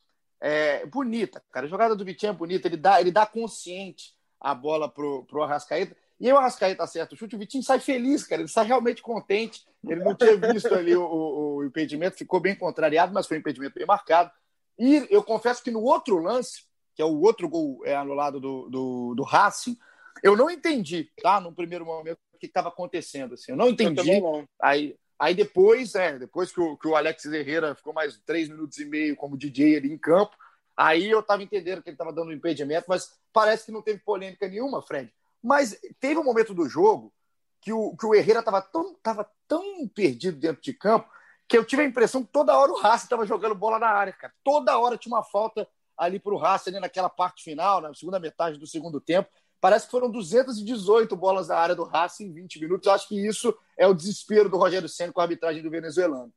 [0.41, 1.67] é, bonita, cara.
[1.67, 5.43] A jogada do Vitinho é bonita, ele dá, ele dá consciente a bola pro, pro
[5.43, 5.97] Arrascaeta.
[6.23, 8.43] E aí o Arrascaeta acerta o chute, o Vitinho sai feliz, cara.
[8.43, 9.67] Ele sai realmente contente.
[9.85, 13.41] Ele não tinha visto ali o, o, o impedimento, ficou bem contrariado, mas foi um
[13.41, 14.31] impedimento bem marcado.
[14.79, 16.63] E eu confesso que no outro lance,
[16.95, 19.77] que é o outro gol é, anulado do, do, do Racing,
[20.23, 21.41] eu não entendi, tá?
[21.41, 23.35] No primeiro momento, o que estava acontecendo.
[23.35, 23.51] Assim.
[23.51, 24.09] Eu não entendi.
[24.09, 24.49] Eu não.
[24.61, 28.79] Aí, aí depois, é, depois que o, que o Alex Herrera ficou mais três minutos
[28.79, 30.37] e meio como DJ ali em campo,
[30.77, 33.99] aí eu estava entendendo que ele estava dando um impedimento, mas parece que não teve
[33.99, 35.13] polêmica nenhuma, Fred.
[35.43, 37.13] Mas teve um momento do jogo
[37.61, 41.11] que o, que o Herrera estava tão, tava tão perdido dentro de campo
[41.49, 44.13] que eu tive a impressão que toda hora o Racing estava jogando bola na área,
[44.13, 44.33] cara.
[44.43, 48.19] Toda hora tinha uma falta ali para o Racing, ali naquela parte final, na segunda
[48.19, 49.29] metade do segundo tempo.
[49.61, 52.87] Parece que foram 218 bolas da área do Racing em 20 minutos.
[52.87, 56.33] Eu acho que isso é o desespero do Rogério Senna com a arbitragem do venezuelano.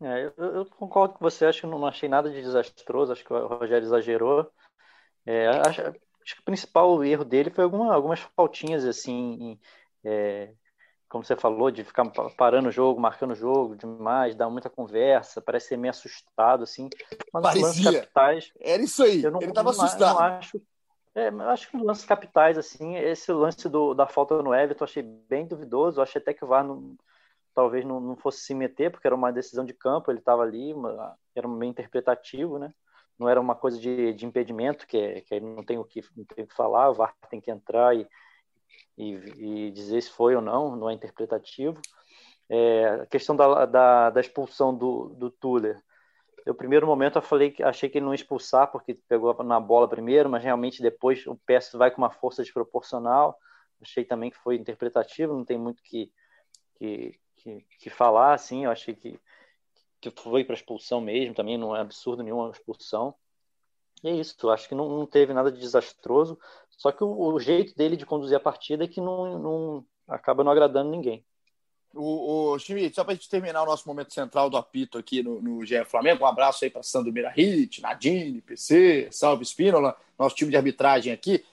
[0.00, 3.24] É, eu, eu, concordo com você, acho que não, não, achei nada de desastroso, acho
[3.24, 4.50] que o Rogério exagerou.
[5.26, 5.82] É, acho,
[6.28, 9.58] acho, que o principal erro dele foi alguma, algumas faltinhas, assim,
[10.04, 10.52] é,
[11.08, 12.04] como você falou, de ficar
[12.36, 16.90] parando o jogo, marcando o jogo demais, dar muita conversa, parece ser meio assustado, assim.
[17.32, 18.00] Mas Parecia.
[18.00, 18.52] capitais.
[18.60, 20.14] Era isso aí, não, ele estava assustado.
[20.14, 20.62] Não acho,
[21.14, 24.84] é, eu acho que nos lances capitais, assim, esse lance do, da falta no Everton
[24.84, 26.00] achei bem duvidoso.
[26.00, 26.96] Achei até que o VAR não,
[27.54, 30.72] talvez não, não fosse se meter, porque era uma decisão de campo, ele estava ali,
[30.72, 32.72] uma, era meio interpretativo, né?
[33.18, 36.02] Não era uma coisa de, de impedimento, que, é, que não tem o que,
[36.34, 38.06] tem que falar, o VAR tem que entrar e,
[38.96, 41.80] e, e dizer se foi ou não, não é interpretativo.
[42.48, 45.82] É, a questão da, da, da, expulsão do, do Tuller.
[46.46, 49.60] No primeiro momento eu falei que achei que ele não ia expulsar porque pegou na
[49.60, 53.36] bola primeiro, mas realmente depois o pé vai com uma força desproporcional.
[53.82, 56.10] Achei também que foi interpretativo, não tem muito que,
[56.76, 59.20] que, que, que falar, assim, eu achei que,
[60.00, 63.14] que foi para expulsão mesmo, também não é absurdo nenhuma expulsão.
[64.02, 66.38] E é isso, acho que não, não teve nada de desastroso,
[66.70, 70.44] só que o, o, jeito dele de conduzir a partida é que não, não acaba
[70.44, 71.24] não agradando ninguém.
[71.94, 75.22] O, o Schmidt, só para a gente terminar o nosso momento central do apito aqui
[75.22, 80.36] no, no GE Flamengo, um abraço aí para Sandro Mirahit, Nadine, PC, Salve Spínola, nosso
[80.36, 81.44] time de arbitragem aqui.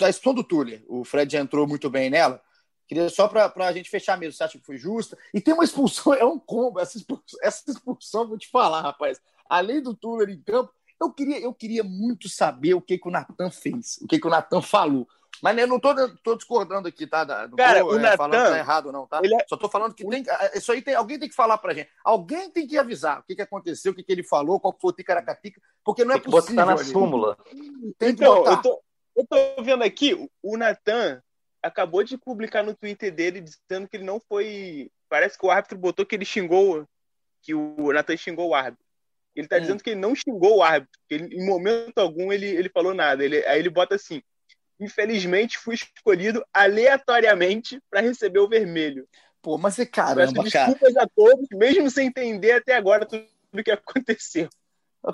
[0.00, 2.40] A expulsão do Tuller, o Fred já entrou muito bem nela.
[2.86, 5.18] Queria só para a gente fechar mesmo, você acha que foi justa?
[5.34, 6.78] E tem uma expulsão, é um combo.
[6.78, 9.20] Essa expulsão, essa expulsão vou te falar, rapaz.
[9.48, 13.10] Além do Tuller em campo, eu queria, eu queria muito saber o que, que o
[13.10, 15.06] Natan fez, o que, que o Natan falou.
[15.42, 17.24] Mas eu não estou discordando aqui, tá?
[17.48, 19.20] Não Cara, tô, o é, Natan, falando que tá errado, não, tá?
[19.22, 19.46] É...
[19.46, 20.24] Só estou falando que tem.
[20.54, 21.90] Isso aí tem, alguém tem que falar pra gente.
[22.02, 24.90] Alguém tem que avisar o que, que aconteceu, o que, que ele falou, qual foi
[24.90, 26.64] o ticaracatica, porque não é tem é possível.
[26.64, 27.36] Botar na súmula.
[27.98, 28.52] Tem que então, botar.
[28.52, 28.82] Eu tô,
[29.16, 31.22] eu tô vendo aqui, o Natan
[31.66, 34.90] acabou de publicar no Twitter dele dizendo que ele não foi.
[35.08, 36.86] Parece que o árbitro botou que ele xingou,
[37.42, 38.84] que o Nathan xingou o árbitro.
[39.34, 39.60] Ele tá hum.
[39.60, 42.94] dizendo que ele não xingou o árbitro, que ele, em momento algum ele, ele falou
[42.94, 43.24] nada.
[43.24, 44.22] Ele, aí ele bota assim:
[44.80, 49.06] infelizmente fui escolhido aleatoriamente para receber o vermelho.
[49.42, 51.06] Pô, mas é caramba, Peço desculpas cara.
[51.06, 54.48] a todos, mesmo sem entender até agora tudo o que aconteceu.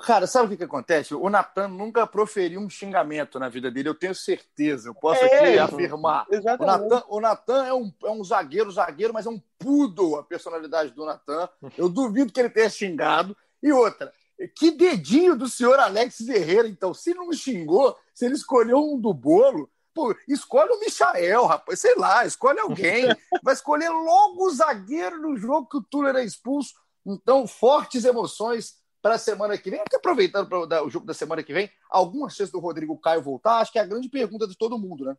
[0.01, 1.13] Cara, sabe o que, que acontece?
[1.13, 4.89] O Natan nunca proferiu um xingamento na vida dele, eu tenho certeza.
[4.89, 6.25] Eu posso é, aqui afirmar.
[6.31, 7.03] Exatamente.
[7.07, 11.05] O Natan é um, é um zagueiro, zagueiro, mas é um pudo a personalidade do
[11.05, 11.47] Natan.
[11.77, 13.37] Eu duvido que ele tenha xingado.
[13.61, 14.11] E outra,
[14.55, 16.93] que dedinho do senhor Alex Herrera, então.
[16.93, 21.95] Se não xingou, se ele escolheu um do bolo, pô, escolhe o Michael, rapaz, sei
[21.95, 23.05] lá, escolhe alguém.
[23.43, 26.73] Vai escolher logo o zagueiro no jogo que o Tuller é expulso.
[27.05, 29.81] Então, fortes emoções para a semana que vem.
[29.81, 33.59] Até aproveitando para o jogo da semana que vem, alguma chance do Rodrigo Caio voltar?
[33.59, 35.17] Acho que é a grande pergunta de todo mundo, né?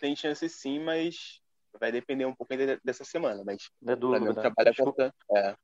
[0.00, 1.40] Tem chance sim, mas
[1.78, 2.54] vai depender um pouco
[2.84, 3.42] dessa semana.
[3.44, 4.32] Mas é dúvida.
[4.34, 5.14] trabalha conta.
[5.36, 5.56] É.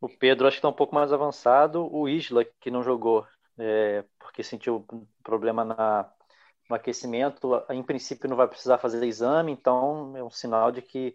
[0.00, 1.92] O Pedro acho que está um pouco mais avançado.
[1.92, 3.26] O Isla, que não jogou
[3.58, 4.86] é, porque sentiu
[5.22, 6.12] problema na,
[6.70, 11.14] no aquecimento, em princípio não vai precisar fazer exame, então é um sinal de que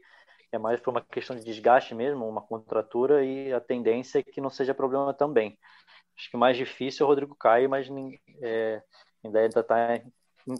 [0.51, 4.41] é mais por uma questão de desgaste mesmo, uma contratura, e a tendência é que
[4.41, 5.57] não seja problema também.
[6.17, 7.87] Acho que mais difícil é o Rodrigo Caio, mas
[8.41, 8.81] é,
[9.23, 10.01] ainda está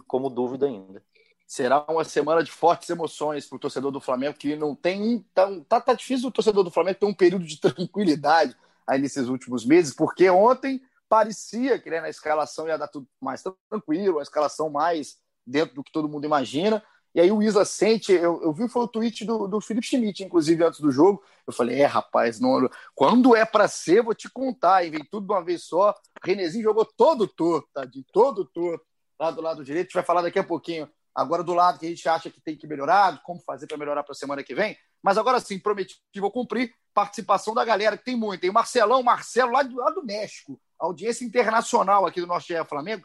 [0.06, 1.02] como dúvida ainda.
[1.46, 5.24] Será uma semana de fortes emoções para o torcedor do Flamengo, que não tem.
[5.34, 8.54] Tá, tá difícil o torcedor do Flamengo ter um período de tranquilidade
[8.86, 13.42] aí nesses últimos meses, porque ontem parecia que né, na escalação ia dar tudo mais
[13.68, 16.82] tranquilo, a escalação mais dentro do que todo mundo imagina.
[17.14, 20.22] E aí o Isla sente, eu, eu vi foi o tweet do, do Felipe Schmidt,
[20.22, 21.22] inclusive, antes do jogo.
[21.46, 24.84] Eu falei, é, rapaz, não, quando é para ser, vou te contar.
[24.84, 25.94] E vem tudo de uma vez só.
[26.22, 28.84] Renezinho jogou todo torto, de todo torto,
[29.18, 29.86] lá do lado direito.
[29.86, 30.88] A gente vai falar daqui a pouquinho.
[31.14, 34.04] Agora do lado que a gente acha que tem que melhorar, como fazer para melhorar
[34.04, 34.76] para a semana que vem.
[35.02, 36.72] Mas agora sim, prometi, vou cumprir.
[36.94, 38.40] Participação da galera, que tem muito.
[38.40, 40.60] Tem o Marcelão, Marcelo, lá do, lá do México.
[40.78, 43.04] Audiência internacional aqui do nosso GE Flamengo.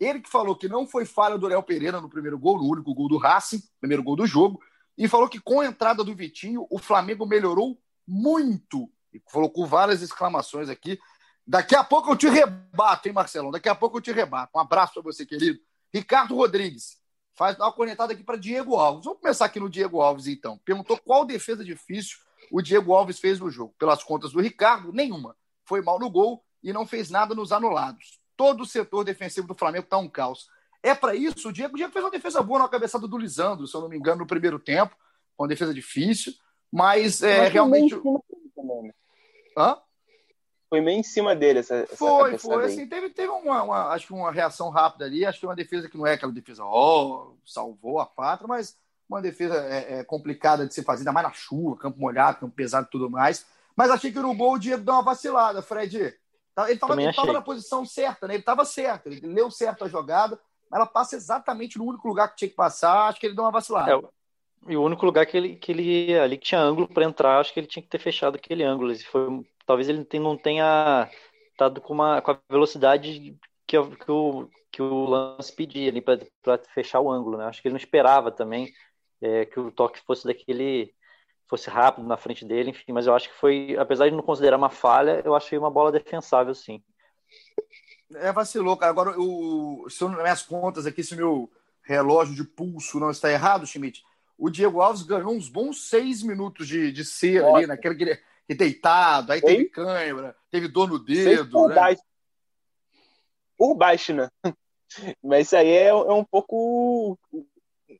[0.00, 2.94] Ele que falou que não foi falha do Léo Pereira no primeiro gol, no único
[2.94, 4.60] gol do Racing, primeiro gol do jogo,
[4.96, 8.90] e falou que com a entrada do Vitinho, o Flamengo melhorou muito.
[9.12, 10.98] E colocou várias exclamações aqui.
[11.46, 13.50] Daqui a pouco eu te rebato, hein, Marcelão?
[13.50, 14.52] Daqui a pouco eu te rebato.
[14.54, 15.58] Um abraço para você, querido.
[15.92, 16.98] Ricardo Rodrigues,
[17.34, 19.04] faz uma conectada aqui para Diego Alves.
[19.04, 20.58] Vamos começar aqui no Diego Alves, então.
[20.64, 22.18] Perguntou qual defesa difícil
[22.52, 23.74] o Diego Alves fez no jogo.
[23.78, 25.34] Pelas contas do Ricardo, nenhuma.
[25.64, 29.54] Foi mal no gol e não fez nada nos anulados todo o setor defensivo do
[29.54, 30.48] Flamengo está um caos.
[30.80, 33.66] É para isso, o Diego, o Diego fez uma defesa boa na cabeçada do Lisandro,
[33.66, 34.96] se eu não me engano, no primeiro tempo,
[35.36, 36.32] uma defesa difícil,
[36.70, 37.96] mas é, realmente.
[38.54, 38.94] Também, né?
[39.56, 39.76] Hã?
[40.68, 41.86] foi meio em cima dele essa.
[41.94, 42.64] Foi, essa foi.
[42.64, 45.24] Assim, teve, teve uma, uma, acho que uma reação rápida ali.
[45.24, 48.76] Acho que uma defesa que não é aquela defesa, ó, oh, salvou a pátria, mas
[49.08, 52.54] uma defesa é, é, complicada de se fazer, ainda mais na chuva, campo molhado, campo
[52.54, 53.46] pesado e tudo mais.
[53.74, 56.14] Mas achei que no gol o Diego deu uma vacilada, Fred.
[56.58, 58.34] Tá, ele estava na posição certa, né?
[58.34, 60.40] Ele estava certo, ele leu certo a jogada,
[60.72, 63.06] ela passa exatamente no único lugar que tinha que passar.
[63.06, 63.92] Acho que ele deu uma vacilada.
[63.92, 67.38] É, e o único lugar que ele, que ele ali que tinha ângulo para entrar,
[67.38, 68.92] acho que ele tinha que ter fechado aquele ângulo.
[69.04, 71.08] Foi, talvez ele não tenha
[71.52, 76.18] estado com, uma, com a velocidade que, que, o, que o lance pedia ali para
[76.74, 77.38] fechar o ângulo.
[77.38, 77.44] Né?
[77.44, 78.72] Acho que ele não esperava também
[79.22, 80.92] é, que o toque fosse daquele
[81.48, 84.56] fosse rápido na frente dele, enfim, mas eu acho que foi, apesar de não considerar
[84.56, 86.82] uma falha, eu achei uma bola defensável, sim.
[88.14, 88.90] É, vacilou, cara.
[88.90, 91.50] Agora, o, se eu, minhas contas aqui, se meu
[91.82, 94.04] relógio de pulso não está errado, Schmidt,
[94.36, 98.54] o Diego Alves ganhou uns bons seis minutos de, de ser ali, naquele que, que
[98.54, 101.50] deitado, aí teve câimbra, teve dor no dedo.
[101.50, 101.74] Por, né?
[101.74, 102.02] baixo.
[103.56, 104.28] por baixo, né?
[105.22, 107.18] Mas isso aí é, é, um pouco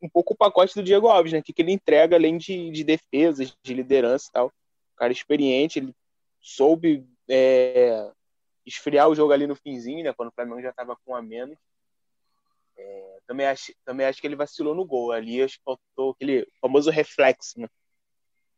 [0.03, 1.39] um pouco o pacote do Diego Alves, né?
[1.39, 4.47] O que, que ele entrega além de, de defesas, de liderança e tal.
[4.49, 5.95] O cara experiente, ele
[6.41, 8.11] soube é,
[8.67, 10.13] esfriar o jogo ali no finzinho, né?
[10.13, 11.57] Quando o Flamengo já estava com a menos.
[12.77, 15.13] É, também, acho, também acho que ele vacilou no gol.
[15.13, 17.69] Ali acho que faltou aquele famoso reflexo, né?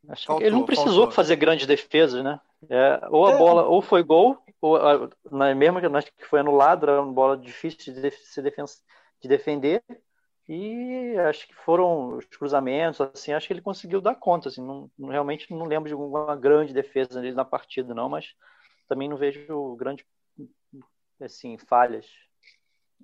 [0.09, 1.13] Acho faltou, que ele não precisou faltou.
[1.13, 2.41] fazer grandes defesas, né?
[2.69, 3.39] É, ou a é.
[3.39, 7.95] bola ou foi gol, ou a, na mesma que foi anulado, era uma bola difícil
[7.95, 9.83] de, se de defender.
[10.53, 14.49] E acho que foram os cruzamentos, assim, acho que ele conseguiu dar conta.
[14.49, 18.35] Assim, não, realmente não lembro de uma grande defesa ali na partida, não, mas
[18.89, 20.05] também não vejo grandes
[21.21, 22.07] assim, falhas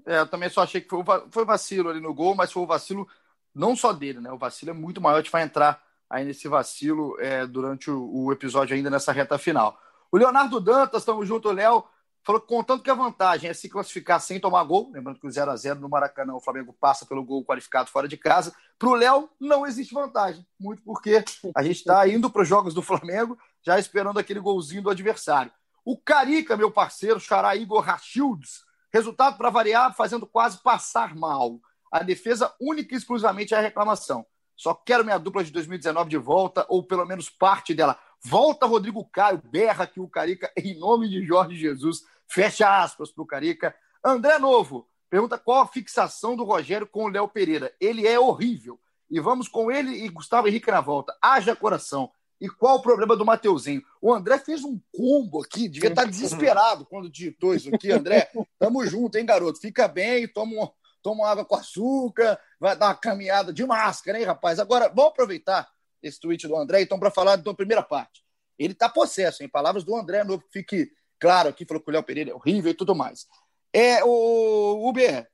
[0.05, 2.67] é, eu também só achei que foi, foi vacilo ali no gol, mas foi o
[2.67, 3.09] vacilo
[3.55, 4.31] não só dele, né?
[4.31, 8.09] O vacilo é muito maior, a gente vai entrar aí nesse vacilo é, durante o,
[8.13, 9.81] o, episódio ainda nessa reta final.
[10.11, 11.85] O Leonardo Dantas, estamos junto, Léo,
[12.27, 15.31] falou que contanto que a vantagem é se classificar sem tomar gol, lembrando que o
[15.31, 18.53] 0 a 0 no Maracanã, o Flamengo passa pelo gol qualificado fora de casa.
[18.79, 22.75] Para o Léo, não existe vantagem, muito porque a gente está indo para os jogos
[22.75, 25.53] do Flamengo, já esperando aquele golzinho do adversário.
[25.85, 31.61] O Carica, meu parceiro, xará Igor Rachildes, Resultado para variar, fazendo quase passar mal.
[31.93, 34.25] A defesa única e exclusivamente é a reclamação.
[34.57, 37.99] Só quero minha dupla de 2019 de volta, ou pelo menos parte dela.
[38.25, 42.05] Volta Rodrigo Caio, berra aqui o Carica, em nome de Jorge Jesus.
[42.29, 43.75] Fecha aspas para o Carica.
[44.05, 47.73] André Novo, pergunta qual a fixação do Rogério com o Léo Pereira.
[47.81, 48.79] Ele é horrível.
[49.11, 51.17] E vamos com ele e Gustavo Henrique na volta.
[51.23, 52.11] Haja coração.
[52.41, 53.83] E qual o problema do Mateuzinho?
[54.01, 58.31] O André fez um combo aqui, devia estar desesperado quando digitou isso aqui, André.
[58.59, 59.59] Tamo junto, hein, garoto?
[59.59, 60.71] Fica bem, toma,
[61.03, 64.59] toma água com açúcar, vai dar uma caminhada de máscara, hein, rapaz?
[64.59, 65.67] Agora, vamos aproveitar
[66.03, 68.23] esse tweet do André, então, para falar da primeira parte.
[68.59, 71.93] Ele está possesso, em palavras do André Novo, que fique claro aqui, falou que o
[71.93, 73.27] Léo Pereira é horrível e tudo mais.
[73.73, 75.29] É, o Uber,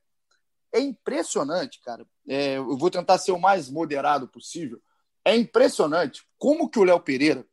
[0.73, 2.05] é impressionante, cara.
[2.27, 4.81] É, eu vou tentar ser o mais moderado possível
[5.25, 7.45] é impressionante como que o Léo Pereira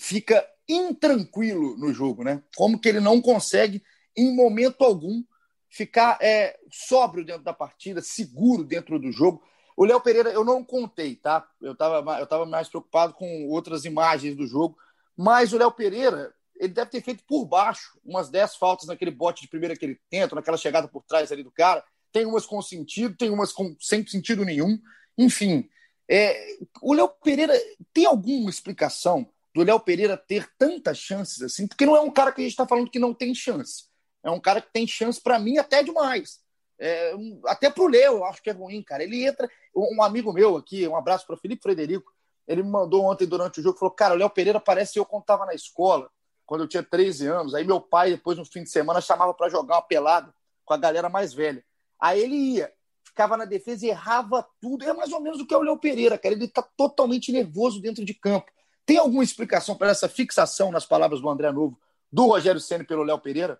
[0.00, 2.42] fica intranquilo no jogo, né?
[2.56, 3.82] Como que ele não consegue,
[4.16, 5.22] em momento algum,
[5.68, 9.42] ficar é, sóbrio dentro da partida, seguro dentro do jogo.
[9.76, 11.46] O Léo Pereira, eu não contei, tá?
[11.60, 14.76] Eu estava eu tava mais preocupado com outras imagens do jogo,
[15.16, 19.42] mas o Léo Pereira, ele deve ter feito por baixo umas 10 faltas naquele bote
[19.42, 21.84] de primeira que ele tenta, naquela chegada por trás ali do cara.
[22.12, 24.80] Tem umas com sentido, tem umas com, sem sentido nenhum.
[25.18, 25.68] Enfim,
[26.08, 27.52] é, o Léo Pereira
[27.92, 31.66] tem alguma explicação do Léo Pereira ter tantas chances assim?
[31.66, 33.86] Porque não é um cara que a gente está falando que não tem chance.
[34.22, 36.40] É um cara que tem chance, para mim, até demais.
[36.78, 37.12] É,
[37.46, 39.02] até pro Léo, eu acho que é ruim, cara.
[39.02, 39.50] Ele entra.
[39.74, 42.12] Um amigo meu aqui, um abraço para Felipe Frederico,
[42.46, 45.22] ele me mandou ontem durante o jogo falou: Cara, o Léo Pereira parece eu quando
[45.22, 46.10] estava na escola,
[46.52, 47.54] quando eu tinha 13 anos.
[47.54, 50.34] Aí meu pai, depois no fim de semana, chamava para jogar uma pelada
[50.66, 51.64] com a galera mais velha.
[51.98, 52.70] Aí ele ia
[53.02, 54.84] ficava na defesa e errava tudo.
[54.84, 56.34] É mais ou menos o que é o Léo Pereira, cara.
[56.34, 58.52] Ele está totalmente nervoso dentro de campo.
[58.84, 61.80] Tem alguma explicação para essa fixação nas palavras do André Novo,
[62.12, 63.58] do Rogério Senna pelo Léo Pereira?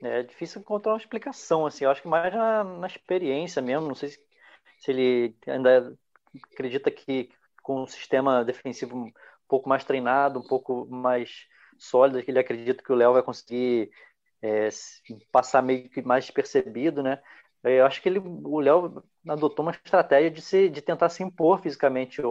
[0.00, 1.84] É difícil encontrar uma explicação, assim.
[1.84, 3.88] Eu acho que mais na, na experiência mesmo.
[3.88, 4.20] Não sei se,
[4.78, 5.98] se, ele ainda
[6.52, 7.28] acredita que
[7.60, 9.12] com um sistema defensivo um
[9.48, 11.48] pouco mais treinado, um pouco mais
[11.78, 13.90] sólido, que ele acredita que o Léo vai conseguir
[14.42, 14.68] é,
[15.32, 17.20] passar meio que mais despercebido, né?
[17.64, 21.60] Eu acho que ele, o Léo adotou uma estratégia de, se, de tentar se impor
[21.60, 22.22] fisicamente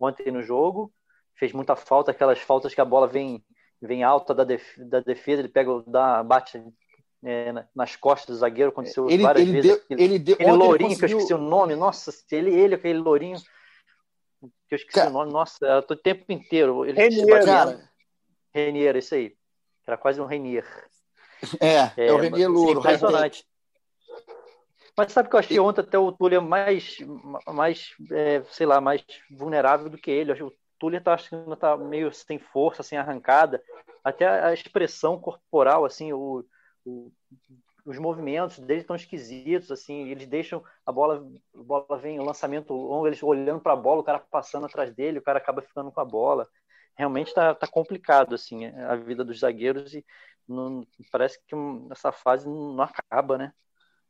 [0.00, 0.92] ontem no jogo.
[1.34, 3.44] Fez muita falta, aquelas faltas que a bola vem,
[3.82, 6.62] vem alta da, def, da defesa, ele pega, dá, bate
[7.24, 9.70] é, nas costas do zagueiro, aconteceu ele, várias ele vezes.
[9.70, 11.08] Deu, aquele, ele deu, aquele lourinho conseguiu...
[11.08, 13.38] que eu esqueci o nome, nossa, ele, ele aquele lourinho
[14.40, 16.84] que eu esqueci cara, o nome, nossa, o tempo inteiro.
[16.84, 17.90] Ele Renier, cara.
[18.54, 19.36] Renier, isso aí.
[19.86, 20.66] Era quase um Renier.
[21.60, 22.80] É, é, é o Renier Louro.
[22.80, 23.46] Impressionante.
[24.96, 26.98] Mas sabe que eu achei ontem até o Túlio mais,
[27.46, 30.32] mais é, sei lá, mais vulnerável do que ele.
[30.42, 33.62] O Túlio tá, achando tá meio sem força, sem arrancada.
[34.02, 36.44] Até a expressão corporal, assim, o,
[36.84, 37.12] o
[37.88, 42.74] os movimentos dele estão esquisitos, assim, eles deixam a bola, a bola vem, o lançamento
[42.74, 45.90] longo, eles olhando para a bola, o cara passando atrás dele, o cara acaba ficando
[45.90, 46.46] com a bola.
[46.98, 50.04] Realmente está tá complicado, assim, a vida dos zagueiros e
[50.48, 51.54] não, parece que
[51.92, 53.52] essa fase não acaba, né?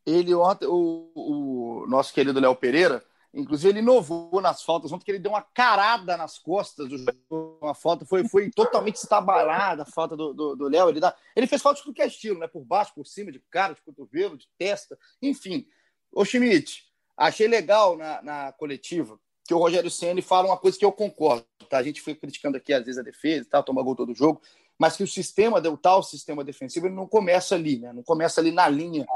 [0.07, 5.11] Ele ontem, o, o nosso querido Léo Pereira, inclusive ele inovou nas faltas ontem, que
[5.11, 9.86] ele deu uma carada nas costas do jogo, uma falta, foi, foi totalmente estabalada a
[9.86, 10.89] falta do Léo.
[10.89, 11.01] Ele,
[11.36, 12.49] ele fez falta de tudo que é estilo, né?
[12.49, 15.66] Por baixo, por cima, de cara, de cotovelo, de testa, enfim.
[16.11, 16.84] Ô Schmidt,
[17.14, 21.46] achei legal na, na coletiva que o Rogério Senna fala uma coisa que eu concordo,
[21.70, 21.78] tá?
[21.78, 24.42] A gente foi criticando aqui às vezes a defesa e tal, toma gol todo jogo,
[24.78, 27.90] mas que o sistema, o tal sistema defensivo, ele não começa ali, né?
[27.94, 29.07] Não começa ali na linha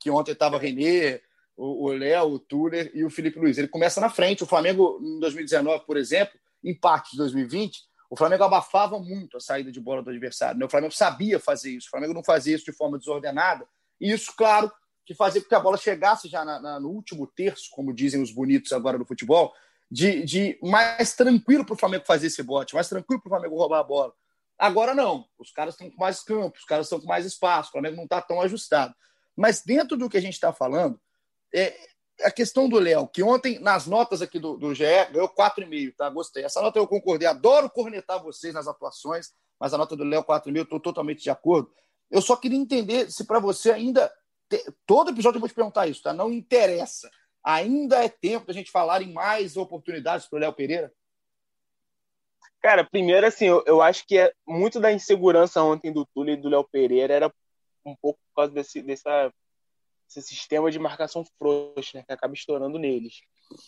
[0.00, 1.20] que ontem estava Renê,
[1.54, 3.58] o Léo, o Tuller e o Felipe Luiz.
[3.58, 4.42] Ele começa na frente.
[4.42, 9.70] O Flamengo, em 2019, por exemplo, empate de 2020, o Flamengo abafava muito a saída
[9.70, 10.58] de bola do adversário.
[10.58, 10.64] Né?
[10.64, 11.88] O Flamengo sabia fazer isso.
[11.88, 13.66] O Flamengo não fazia isso de forma desordenada.
[14.00, 14.72] E isso, claro,
[15.08, 18.20] que fazia com que a bola chegasse já na, na, no último terço, como dizem
[18.20, 19.54] os bonitos agora do futebol,
[19.90, 23.56] de, de mais tranquilo para o Flamengo fazer esse bote, mais tranquilo para o Flamengo
[23.56, 24.12] roubar a bola.
[24.58, 25.24] Agora não.
[25.38, 27.70] Os caras estão com mais campo, os caras estão com mais espaço.
[27.70, 28.94] O Flamengo não está tão ajustado.
[29.34, 31.00] Mas dentro do que a gente está falando,
[31.54, 31.74] é,
[32.22, 36.10] a questão do Léo, que ontem, nas notas aqui do, do GE, ganhou 4,5, tá?
[36.10, 36.44] Gostei.
[36.44, 37.26] Essa nota eu concordei.
[37.26, 41.30] Adoro cornetar vocês nas atuações, mas a nota do Léo 4,5 eu estou totalmente de
[41.30, 41.72] acordo.
[42.10, 44.12] Eu só queria entender se para você ainda.
[44.86, 46.12] Todo episódio eu vou te perguntar isso, tá?
[46.12, 47.10] Não interessa.
[47.44, 50.92] Ainda é tempo da gente falar em mais oportunidades para o Léo Pereira?
[52.60, 56.36] Cara, primeiro, assim, eu, eu, acho que é muito da insegurança ontem do Túlio e
[56.36, 57.34] do Léo Pereira era
[57.84, 59.32] um pouco por causa desse, dessa,
[60.08, 63.20] esse sistema de marcação frouxa, né, que acaba estourando neles.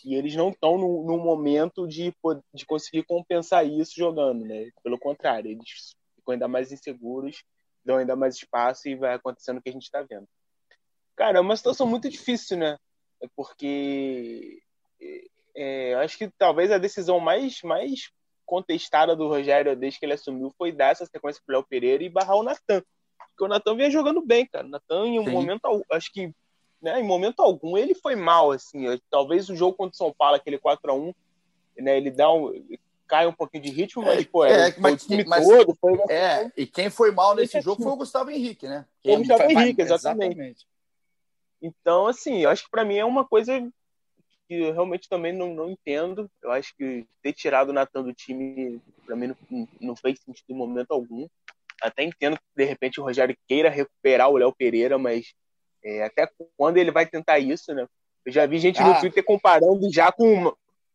[0.03, 2.13] E eles não estão no, no, momento de,
[2.53, 4.69] de conseguir compensar isso jogando, né?
[4.83, 7.43] Pelo contrário, eles ficam ainda mais inseguros,
[7.83, 10.27] dão ainda mais espaço e vai acontecendo o que a gente está vendo.
[11.21, 12.79] Cara, é uma situação muito difícil, né?
[13.21, 14.59] É porque
[15.55, 18.09] é, acho que talvez a decisão mais, mais
[18.43, 22.03] contestada do Rogério desde que ele assumiu foi dar essa sequência para o Léo Pereira
[22.03, 22.81] e barrar o Natan.
[23.19, 24.65] Porque o Natan vinha jogando bem, cara.
[24.65, 25.29] O Natan, em um Sim.
[25.29, 26.33] momento, acho que
[26.81, 28.87] né, em momento algum ele foi mal, assim.
[29.07, 31.13] Talvez o jogo contra o São Paulo, aquele 4 a 1
[31.77, 32.51] né, ele dá um,
[33.07, 35.77] cai um pouquinho de ritmo, mas, é, pô, é, é mas, o time mas, todo
[35.79, 35.99] foi...
[36.09, 38.87] É, e quem foi mal nesse jogo foi o Gustavo Henrique, né?
[39.05, 40.31] o Gustavo Henrique, exatamente.
[40.31, 40.71] exatamente.
[41.61, 43.61] Então, assim, eu acho que para mim é uma coisa
[44.47, 46.29] que eu realmente também não, não entendo.
[46.41, 50.49] Eu acho que ter tirado o Natan do time, para mim, não, não fez sentido
[50.49, 51.27] em momento algum
[51.81, 55.33] até entendo que de repente o Rogério queira recuperar o Léo Pereira, mas
[55.83, 57.87] é, até quando ele vai tentar isso, né?
[58.23, 58.87] Eu já vi gente ah.
[58.87, 60.53] no Twitter comparando já com,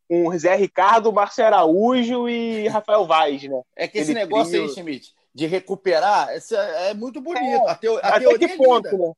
[0.08, 3.60] com o Zé Ricardo, Márcio Araújo e Rafael Vaz, né?
[3.74, 4.62] É que esse ele negócio trio...
[4.62, 7.66] aí, Schmidt, de recuperar, é, é muito bonito.
[7.66, 9.12] É, a, teo, a até que é ponto, é né?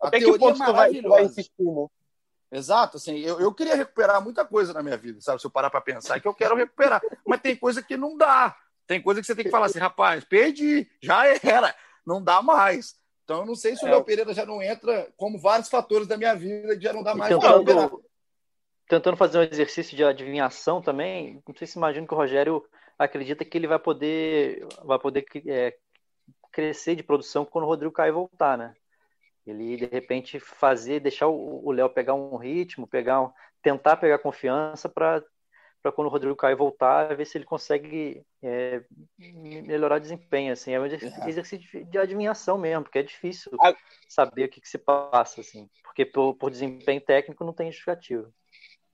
[0.00, 1.30] Até que ponto tu vai, tu vai né?
[2.50, 5.40] Exato, assim, eu, eu queria recuperar muita coisa na minha vida, sabe?
[5.40, 7.00] Se eu parar para pensar, é que eu quero recuperar.
[7.26, 8.56] Mas tem coisa que não dá.
[8.86, 11.74] Tem coisa que você tem que falar assim, rapaz, perdi, já era,
[12.06, 12.96] não dá mais.
[13.24, 13.90] Então eu não sei se o é.
[13.90, 17.14] Léo Pereira já não entra como vários fatores da minha vida que já não dá
[17.14, 18.02] mais tentando,
[18.88, 22.64] tentando fazer um exercício de adivinhação também, não sei se imagina que o Rogério
[22.98, 25.76] acredita que ele vai poder vai poder é,
[26.50, 28.74] crescer de produção quando o Rodrigo Caio voltar, né?
[29.50, 33.30] Ele de repente fazer, deixar o Léo pegar um ritmo, pegar um,
[33.62, 35.22] tentar pegar confiança para
[35.82, 38.82] para quando o Rodrigo Caio voltar, ver se ele consegue é,
[39.16, 40.52] melhorar desempenho.
[40.52, 40.72] Assim.
[40.72, 41.28] É um é.
[41.28, 43.52] exercício de adivinhação mesmo, porque é difícil
[44.08, 48.28] saber o que, que se passa, assim, porque por, por desempenho técnico não tem justificativa.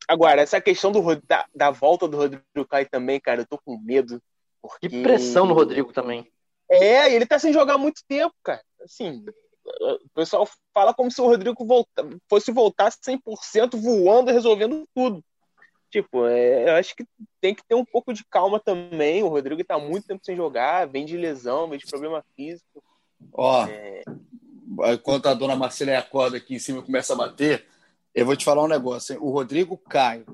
[0.07, 3.79] Agora, essa questão do, da, da, volta do Rodrigo Caio também, cara, eu tô com
[3.79, 4.23] medo.
[4.61, 4.87] Porque...
[4.87, 6.31] E pressão no Rodrigo também.
[6.71, 8.63] É, ele tá sem jogar há muito tempo, cara.
[8.83, 9.25] Assim,
[9.67, 15.25] o pessoal fala como se o Rodrigo volta, fosse voltar 100% voando e resolvendo tudo.
[15.91, 17.07] Tipo, é, eu acho que
[17.41, 19.23] tem que ter um pouco de calma também.
[19.23, 22.83] O Rodrigo está muito tempo sem jogar, vem de lesão, vem de problema físico.
[23.33, 24.03] Ó, é...
[24.93, 27.65] enquanto a dona Marcela acorda aqui em cima e começa a bater,
[28.15, 29.15] eu vou te falar um negócio.
[29.15, 29.21] Hein?
[29.23, 30.27] O Rodrigo Caio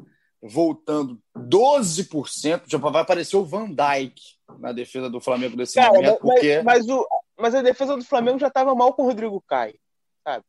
[0.43, 6.09] voltando 12%, já vai aparecer o Van Dyke na defesa do Flamengo desse Cara, momento.
[6.11, 6.62] Mas, porque...
[6.62, 7.07] mas, o,
[7.41, 9.78] mas a defesa do Flamengo já estava mal com o Rodrigo Caio,
[10.22, 10.45] sabe?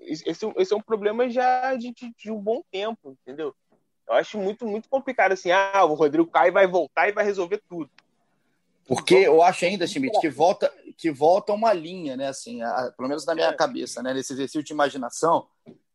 [0.00, 3.54] Esse, esse é um problema já de, de, de um bom tempo, entendeu?
[4.08, 5.50] Eu acho muito, muito complicado assim.
[5.50, 7.90] Ah, o Rodrigo Caio vai voltar e vai resolver tudo.
[8.86, 12.28] Porque eu acho ainda, Schmidt, que volta, que volta uma linha, né?
[12.28, 14.14] Assim, a, pelo menos na minha cabeça, né?
[14.14, 15.46] Nesse exercício de imaginação,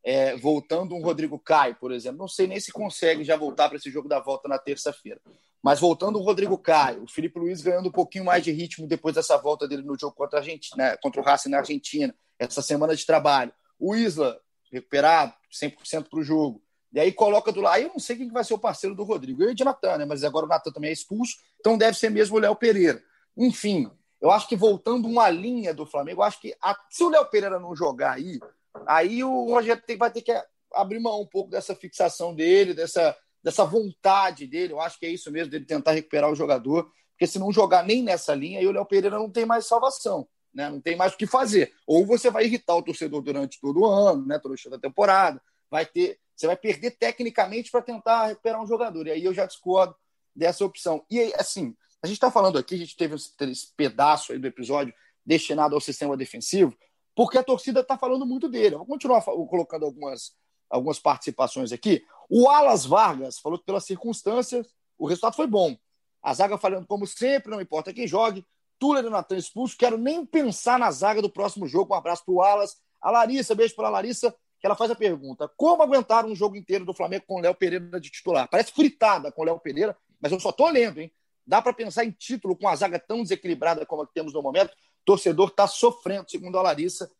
[0.03, 2.17] é, voltando um Rodrigo Caio, por exemplo.
[2.17, 5.21] Não sei nem se consegue já voltar para esse jogo da volta na terça-feira.
[5.61, 9.15] Mas voltando o Rodrigo Caio, o Felipe Luiz ganhando um pouquinho mais de ritmo depois
[9.15, 12.61] dessa volta dele no jogo contra a Argentina, né, contra o Racing na Argentina, essa
[12.61, 13.53] semana de trabalho.
[13.79, 14.37] O Isla
[14.69, 16.61] recuperado 100% para o jogo.
[16.91, 17.75] E aí coloca do lado.
[17.75, 19.41] Aí eu não sei quem vai ser o parceiro do Rodrigo.
[19.41, 20.05] Eu e de Natan, né?
[20.05, 23.01] Mas agora o Natan também é expulso, então deve ser mesmo o Léo Pereira.
[23.37, 23.89] Enfim,
[24.21, 26.77] eu acho que voltando uma linha do Flamengo, eu acho que a...
[26.89, 28.39] se o Léo Pereira não jogar aí,
[28.87, 30.33] aí o Rogério tem, vai ter que
[30.73, 34.73] abrir mão um pouco dessa fixação dele, dessa dessa vontade dele.
[34.73, 37.83] Eu acho que é isso mesmo, dele tentar recuperar o jogador, porque se não jogar
[37.83, 40.27] nem nessa linha, aí o Léo Pereira não tem mais salvação.
[40.53, 40.69] Né?
[40.69, 41.73] Não tem mais o que fazer.
[41.85, 44.39] Ou você vai irritar o torcedor durante todo o ano, né?
[44.43, 49.07] o da temporada, vai ter, você vai perder tecnicamente para tentar recuperar um jogador.
[49.07, 49.95] E aí eu já discordo
[50.35, 51.03] dessa opção.
[51.09, 54.93] E assim, a gente está falando aqui, a gente teve esse pedaço aí do episódio
[55.25, 56.75] destinado ao sistema defensivo,
[57.15, 58.75] porque a torcida está falando muito dele.
[58.75, 60.33] Eu vou continuar colocando algumas,
[60.69, 62.03] algumas participações aqui.
[62.29, 65.75] O Alas Vargas falou que, pelas circunstâncias, o resultado foi bom.
[66.21, 68.45] A zaga falhando como sempre, não importa quem jogue.
[68.79, 69.77] Tuller e Natan expulso.
[69.77, 71.93] Quero nem pensar na zaga do próximo jogo.
[71.93, 72.77] Um abraço para o Alas.
[73.01, 76.55] A Larissa, beijo para a Larissa, que ela faz a pergunta: como aguentar um jogo
[76.55, 78.47] inteiro do Flamengo com o Léo Pereira de titular?
[78.49, 81.11] Parece fritada com o Léo Pereira, mas eu só estou lendo, hein?
[81.45, 84.41] Dá para pensar em título com a zaga tão desequilibrada como a que temos no
[84.41, 84.73] momento?
[85.05, 87.11] Torcedor está sofrendo, segundo a Larissa.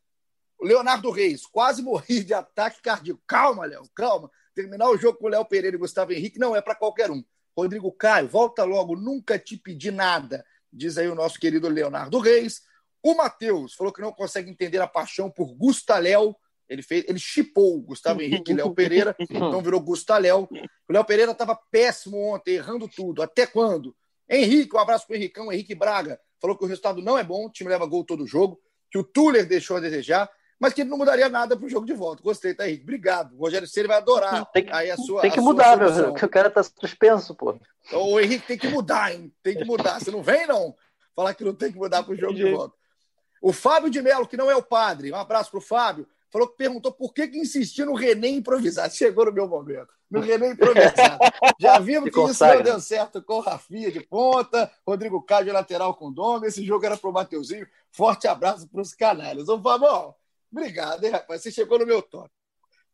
[0.61, 3.21] Leonardo Reis, quase morri de ataque cardíaco.
[3.27, 4.31] Calma, Léo, calma.
[4.55, 7.23] Terminar o jogo com o Léo Pereira e Gustavo Henrique não é para qualquer um.
[7.55, 12.61] Rodrigo Caio, volta logo, nunca te pedi nada, diz aí o nosso querido Leonardo Reis.
[13.01, 16.35] O Matheus falou que não consegue entender a paixão por Gustaléu.
[16.69, 20.47] Ele fez, ele chipou Gustavo Henrique e Léo Pereira, então virou Gustaléu.
[20.87, 23.21] O Léo Pereira estava péssimo ontem, errando tudo.
[23.21, 23.95] Até quando?
[24.27, 27.45] Henrique, um abraço para o Henricão, Henrique Braga, falou que o resultado não é bom,
[27.45, 28.59] o time leva gol todo jogo,
[28.91, 30.29] que o Tuller deixou a desejar
[30.63, 32.23] mas que ele não mudaria nada para o jogo de volta.
[32.23, 32.83] Gostei, tá, Henrique?
[32.83, 33.35] Obrigado.
[33.35, 36.23] O Rogério Ceni vai adorar tem que, aí a sua Tem que mudar, meu, que
[36.23, 37.59] o cara tá suspenso, pô.
[37.91, 39.29] O Henrique tem que mudar, hein?
[39.43, 39.99] Tem que mudar.
[39.99, 40.73] Você não vem, não?
[41.13, 42.73] Falar que não tem que mudar para o jogo de volta.
[43.41, 46.49] O Fábio de Melo, que não é o padre, um abraço para o Fábio, falou
[46.49, 48.91] que perguntou por que, que insistia no René improvisar.
[48.91, 49.87] Chegou no meu momento.
[50.11, 51.17] No René improvisar.
[51.57, 55.51] Já vimos que isso não deu certo com o Rafinha de ponta, Rodrigo Caio de
[55.51, 56.43] lateral com Dom.
[56.43, 57.65] Esse jogo era para o Mateuzinho.
[57.89, 59.47] Forte abraço para os canalhas.
[59.47, 60.13] Ô, Fabão,
[60.53, 61.41] Obrigado, hein, rapaz?
[61.41, 62.31] Você chegou no meu toque.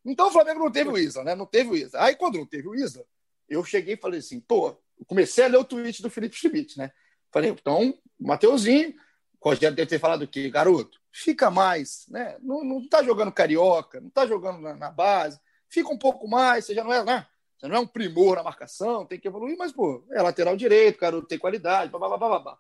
[0.06, 1.36] Então o Flamengo não teve o Isla, né?
[1.36, 2.02] Não teve o Isla.
[2.02, 3.04] Aí quando não teve o Isla,
[3.50, 6.90] eu cheguei e falei assim, pô, comecei a ler o tweet do Felipe Schmidt, né?
[7.34, 8.96] Falei, então, Mateuzinho,
[9.42, 10.50] o Rogério deve ter falado o quê?
[10.50, 12.38] Garoto, fica mais, né?
[12.42, 16.74] Não, tá jogando carioca, não tá jogando na, na, base, fica um pouco mais, você
[16.74, 17.26] já não é, né?
[17.58, 21.00] Você não é um primor na marcação, tem que evoluir, mas, pô, é lateral direito,
[21.00, 22.58] garoto, tem qualidade, blá, blá, blá, blá.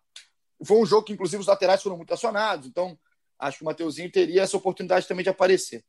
[0.63, 2.97] Foi um jogo que, inclusive, os laterais foram muito acionados, então
[3.37, 5.85] acho que o Mateuzinho teria essa oportunidade também de aparecer.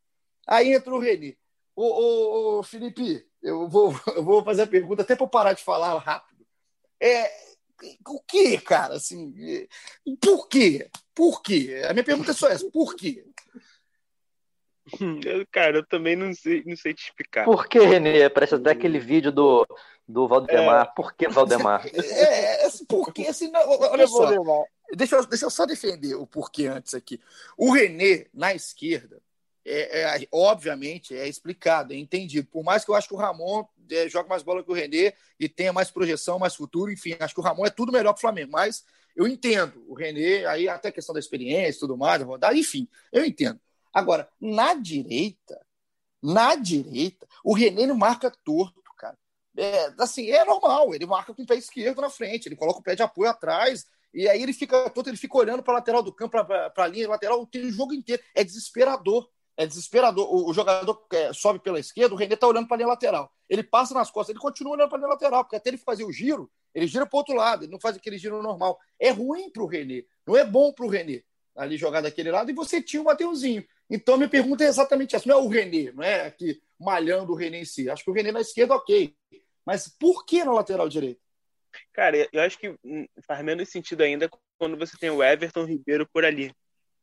[0.46, 1.36] Aí entra o Reni.
[1.74, 5.64] Ô, ô, ô, Felipe, eu vou, eu vou fazer a pergunta até para parar de
[5.64, 6.46] falar rápido.
[7.00, 7.30] É,
[8.06, 8.94] o que, cara?
[8.94, 9.34] Assim,
[10.20, 10.88] por quê?
[11.20, 11.82] Por quê?
[11.86, 13.26] A minha pergunta é só essa: por quê?
[15.52, 17.44] cara, eu também não sei, não sei te explicar.
[17.44, 18.26] Por que, Renê?
[18.30, 19.66] Parece até aquele vídeo do,
[20.08, 20.86] do Valdemar.
[20.86, 20.92] É...
[20.96, 21.84] Por que Valdemar?
[21.92, 24.30] É, é, assim, porque, assim, não, olha só.
[24.96, 27.20] Deixa eu, deixa eu só defender o porquê antes aqui.
[27.54, 29.20] O René, na esquerda,
[29.62, 32.48] é, é, obviamente é explicado, é entendido.
[32.50, 35.12] Por mais que eu acho que o Ramon é, joga mais bola que o René
[35.38, 38.18] e tenha mais projeção, mais futuro, enfim, acho que o Ramon é tudo melhor para
[38.18, 38.52] o Flamengo.
[38.52, 42.88] Mas eu entendo o René, aí até a questão da experiência tudo mais, rodar, enfim,
[43.12, 43.60] eu entendo.
[43.92, 45.60] Agora, na direita,
[46.22, 49.18] na direita, o René não marca torto, cara.
[49.56, 52.82] É, assim, é normal, ele marca com o pé esquerdo na frente, ele coloca o
[52.82, 56.02] pé de apoio atrás, e aí ele fica todo, ele fica olhando para a lateral
[56.02, 58.22] do campo, para a linha lateral, tem o jogo inteiro.
[58.34, 59.28] É desesperador.
[59.56, 60.26] É desesperador.
[60.32, 63.32] O, o jogador é, sobe pela esquerda, o René está olhando para a linha lateral.
[63.48, 66.04] Ele passa nas costas, ele continua olhando para a linha lateral, porque até ele fazer
[66.04, 68.78] o giro, ele gira para o outro lado, ele não faz aquele giro normal.
[68.98, 71.22] É ruim para o René, não é bom para o René
[71.56, 73.64] ali jogar daquele lado, e você tinha o Mateuzinho.
[73.88, 75.28] Então, minha pergunta é exatamente essa.
[75.28, 77.90] Não é o René, não é aqui malhando o René em si.
[77.90, 79.14] Acho que o René na esquerda, ok.
[79.66, 81.20] Mas por que na lateral direita?
[81.92, 86.08] Cara, eu acho que hum, faz menos sentido ainda quando você tem o Everton Ribeiro
[86.12, 86.52] por ali.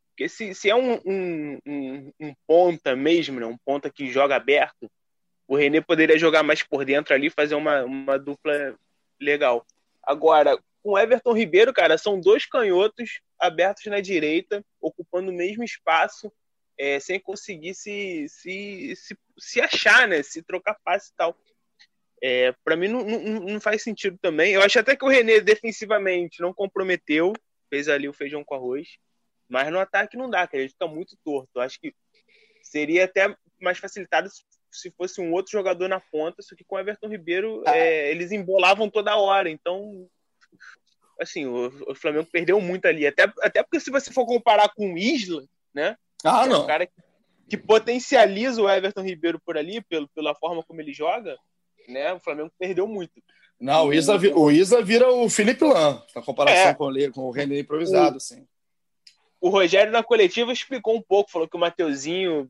[0.09, 4.35] Porque se, se é um, um, um, um ponta mesmo, né, um ponta que joga
[4.35, 4.89] aberto,
[5.47, 8.75] o René poderia jogar mais por dentro ali, fazer uma, uma dupla
[9.19, 9.65] legal.
[10.03, 16.31] Agora, com Everton Ribeiro, cara, são dois canhotos abertos na direita, ocupando o mesmo espaço,
[16.77, 20.21] é, sem conseguir se, se, se, se achar, né?
[20.23, 21.37] Se trocar passe e tal.
[22.21, 24.53] É, para mim não, não, não, faz sentido também.
[24.53, 27.33] Eu acho até que o René defensivamente não comprometeu,
[27.69, 28.97] fez ali o feijão com arroz,
[29.47, 31.49] mas no ataque não dá, cara, ele fica muito torto.
[31.55, 31.93] Eu acho que
[32.61, 34.43] seria até mais facilitado se
[34.95, 37.75] fosse um outro jogador na ponta, só que com o Everton Ribeiro ah.
[37.75, 40.07] é, eles embolavam toda hora, então
[41.19, 44.93] assim, o, o, Flamengo perdeu muito ali, até, até porque se você for comparar com
[44.93, 45.43] o Isla,
[45.73, 45.97] né?
[46.23, 46.63] Ah, é não.
[46.63, 46.93] Um cara que,
[47.49, 51.35] que, potencializa o Everton Ribeiro por ali, pelo, pela forma como ele joga,
[51.87, 52.13] né?
[52.13, 53.13] O Flamengo perdeu muito.
[53.59, 56.73] Não, o Isla, o Isla vira o Felipe Lan, na comparação é.
[56.75, 58.47] com, o, com o René improvisado, o, assim.
[59.39, 62.49] O Rogério na coletiva explicou um pouco, falou que o Mateuzinho.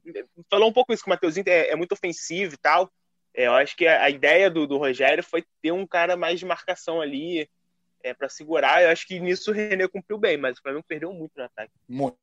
[0.50, 2.92] Falou um pouco isso, que o Mateuzinho é, é muito ofensivo e tal.
[3.34, 6.40] É, eu acho que a, a ideia do, do, Rogério foi ter um cara mais
[6.40, 7.48] de marcação ali
[8.02, 8.82] é, para segurar.
[8.82, 11.72] Eu acho que nisso o René cumpriu bem, mas o Flamengo perdeu muito no ataque.
[11.88, 12.18] Muito.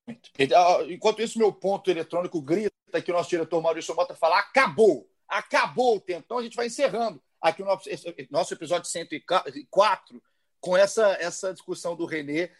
[0.88, 5.08] Enquanto isso, meu ponto eletrônico grita que o nosso diretor Maurício Mota fala: acabou!
[5.28, 6.22] Acabou o tempo.
[6.24, 7.88] Então a gente vai encerrando aqui o nosso,
[8.30, 10.22] nosso episódio 104
[10.60, 12.50] com essa, essa discussão do René.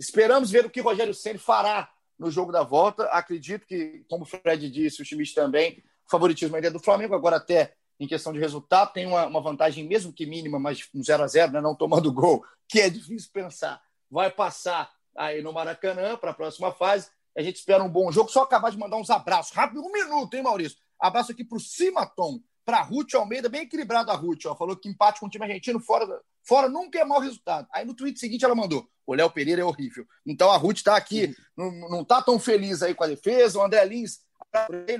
[0.00, 3.04] Esperamos ver o que Rogério Senna fará no jogo da volta.
[3.08, 7.14] Acredito que, como o Fred disse, o Schmidt também, o favoritismo ainda é do Flamengo,
[7.14, 11.04] agora até em questão de resultado, tem uma, uma vantagem, mesmo que mínima, mas um
[11.04, 13.78] 0 a 0 né, não tomando gol, que é difícil pensar.
[14.10, 17.10] Vai passar aí no Maracanã para a próxima fase.
[17.36, 18.30] A gente espera um bom jogo.
[18.30, 19.54] Só acabar de mandar uns abraços.
[19.54, 20.78] Rápido, um minuto, hein, Maurício?
[20.98, 24.46] Abraço aqui para o Simaton, para Ruth Almeida, bem equilibrado a Ruth.
[24.46, 26.06] Ó, falou que empate com o time argentino fora,
[26.42, 27.68] fora nunca é mau resultado.
[27.70, 30.06] Aí no tweet seguinte ela mandou: o Léo Pereira é horrível.
[30.26, 33.58] Então a Ruth está aqui, não, não tá tão feliz aí com a defesa.
[33.58, 34.18] O André Lins,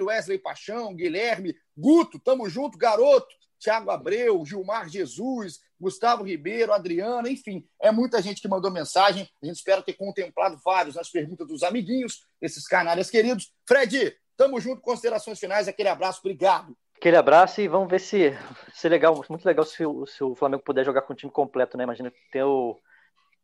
[0.00, 3.28] Wesley Paixão, Guilherme, Guto, tamo junto, garoto.
[3.62, 9.28] Thiago Abreu, Gilmar Jesus, Gustavo Ribeiro, Adriana, enfim, é muita gente que mandou mensagem.
[9.42, 13.52] A gente espera ter contemplado vários nas perguntas dos amiguinhos, esses canalhas queridos.
[13.68, 16.74] Fred, Tamo junto, considerações finais, aquele abraço, obrigado.
[16.96, 18.34] Aquele abraço e vamos ver se,
[18.72, 21.76] se é legal, muito legal se, se o Flamengo puder jogar com o time completo,
[21.76, 21.84] né?
[21.84, 22.74] Imagina ter o,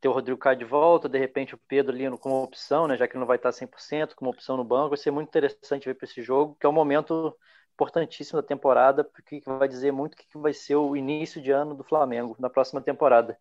[0.00, 2.96] ter o Rodrigo Caio de volta, de repente o Pedro ali como opção, né?
[2.96, 5.86] Já que ele não vai estar 100%, como opção no banco, vai ser muito interessante
[5.86, 7.36] ver para esse jogo, que é um momento
[7.74, 11.74] importantíssimo da temporada, porque vai dizer muito o que vai ser o início de ano
[11.74, 13.38] do Flamengo na próxima temporada.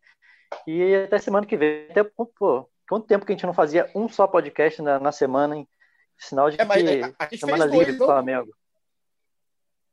[0.67, 4.07] E até semana que vem, até pô, quanto tempo que a gente não fazia um
[4.07, 5.67] só podcast na, na semana, hein?
[6.17, 8.49] Sinal de é, mas, que a, a semana livre do Flamengo.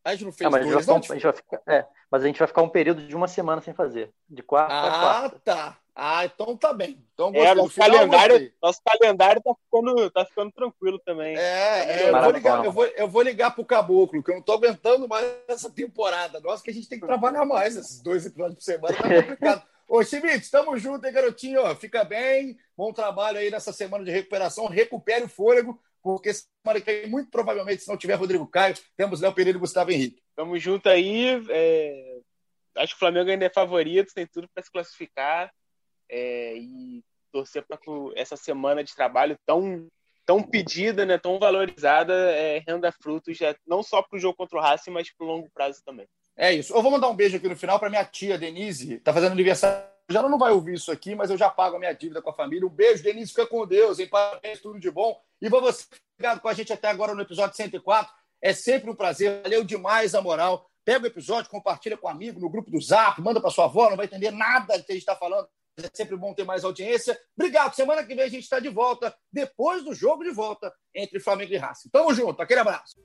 [0.05, 2.23] A gente não fez é, mas dois, a gente, a gente vai ficar, é, mas
[2.23, 4.11] a gente vai ficar um período de uma semana sem fazer.
[4.29, 5.37] De quarta ah, a quarta.
[5.37, 5.79] Ah, tá.
[5.95, 6.99] Ah, então tá bem.
[7.13, 11.37] Então, é, nosso, calendário, nosso calendário tá ficando, tá ficando tranquilo também.
[11.37, 14.43] É, é eu, vou ligar, eu, vou, eu vou ligar pro Caboclo, que eu não
[14.43, 16.41] tô aguentando mais essa temporada.
[16.41, 17.77] Nossa, que a gente tem que trabalhar mais.
[17.77, 19.63] Esses dois episódios por semana tá complicado.
[19.87, 21.77] Ô, Schmidt, tamo junto, hein, garotinho?
[21.77, 22.57] Fica bem.
[22.75, 24.67] Bom trabalho aí nessa semana de recuperação.
[24.67, 29.21] Recupere o fôlego porque semana que vem, muito provavelmente, se não tiver Rodrigo Caio, temos
[29.21, 30.23] Léo Pereira e Gustavo Henrique.
[30.35, 31.43] Tamo junto aí.
[31.49, 32.21] É...
[32.77, 35.53] Acho que o Flamengo ainda é favorito, tem tudo para se classificar
[36.09, 36.57] é...
[36.57, 39.89] e torcer para que essa semana de trabalho tão
[40.25, 43.37] tão pedida, né, tão valorizada, é, renda frutos
[43.67, 46.07] não só para o jogo contra o Racing, mas para o longo prazo também.
[46.37, 46.73] É isso.
[46.73, 49.92] Eu vou mandar um beijo aqui no final para minha tia Denise, tá fazendo aniversário.
[50.11, 52.35] Já não vai ouvir isso aqui, mas eu já pago a minha dívida com a
[52.35, 52.67] família.
[52.67, 54.09] Um beijo, Denise, fica com Deus, hein?
[54.09, 55.21] Parabéns, tudo de bom.
[55.41, 55.85] E para você
[56.19, 58.13] ligado com a gente até agora no episódio 104.
[58.41, 60.69] É sempre um prazer, valeu demais a moral.
[60.85, 63.89] Pega o episódio, compartilha com um amigo no grupo do Zap, manda para sua avó,
[63.89, 65.49] não vai entender nada que a gente está falando.
[65.79, 67.19] É sempre bom ter mais audiência.
[67.37, 67.75] Obrigado.
[67.75, 71.53] Semana que vem a gente está de volta, depois do jogo de volta entre Flamengo
[71.55, 71.89] e Racing.
[71.89, 72.97] Tamo junto, aquele abraço.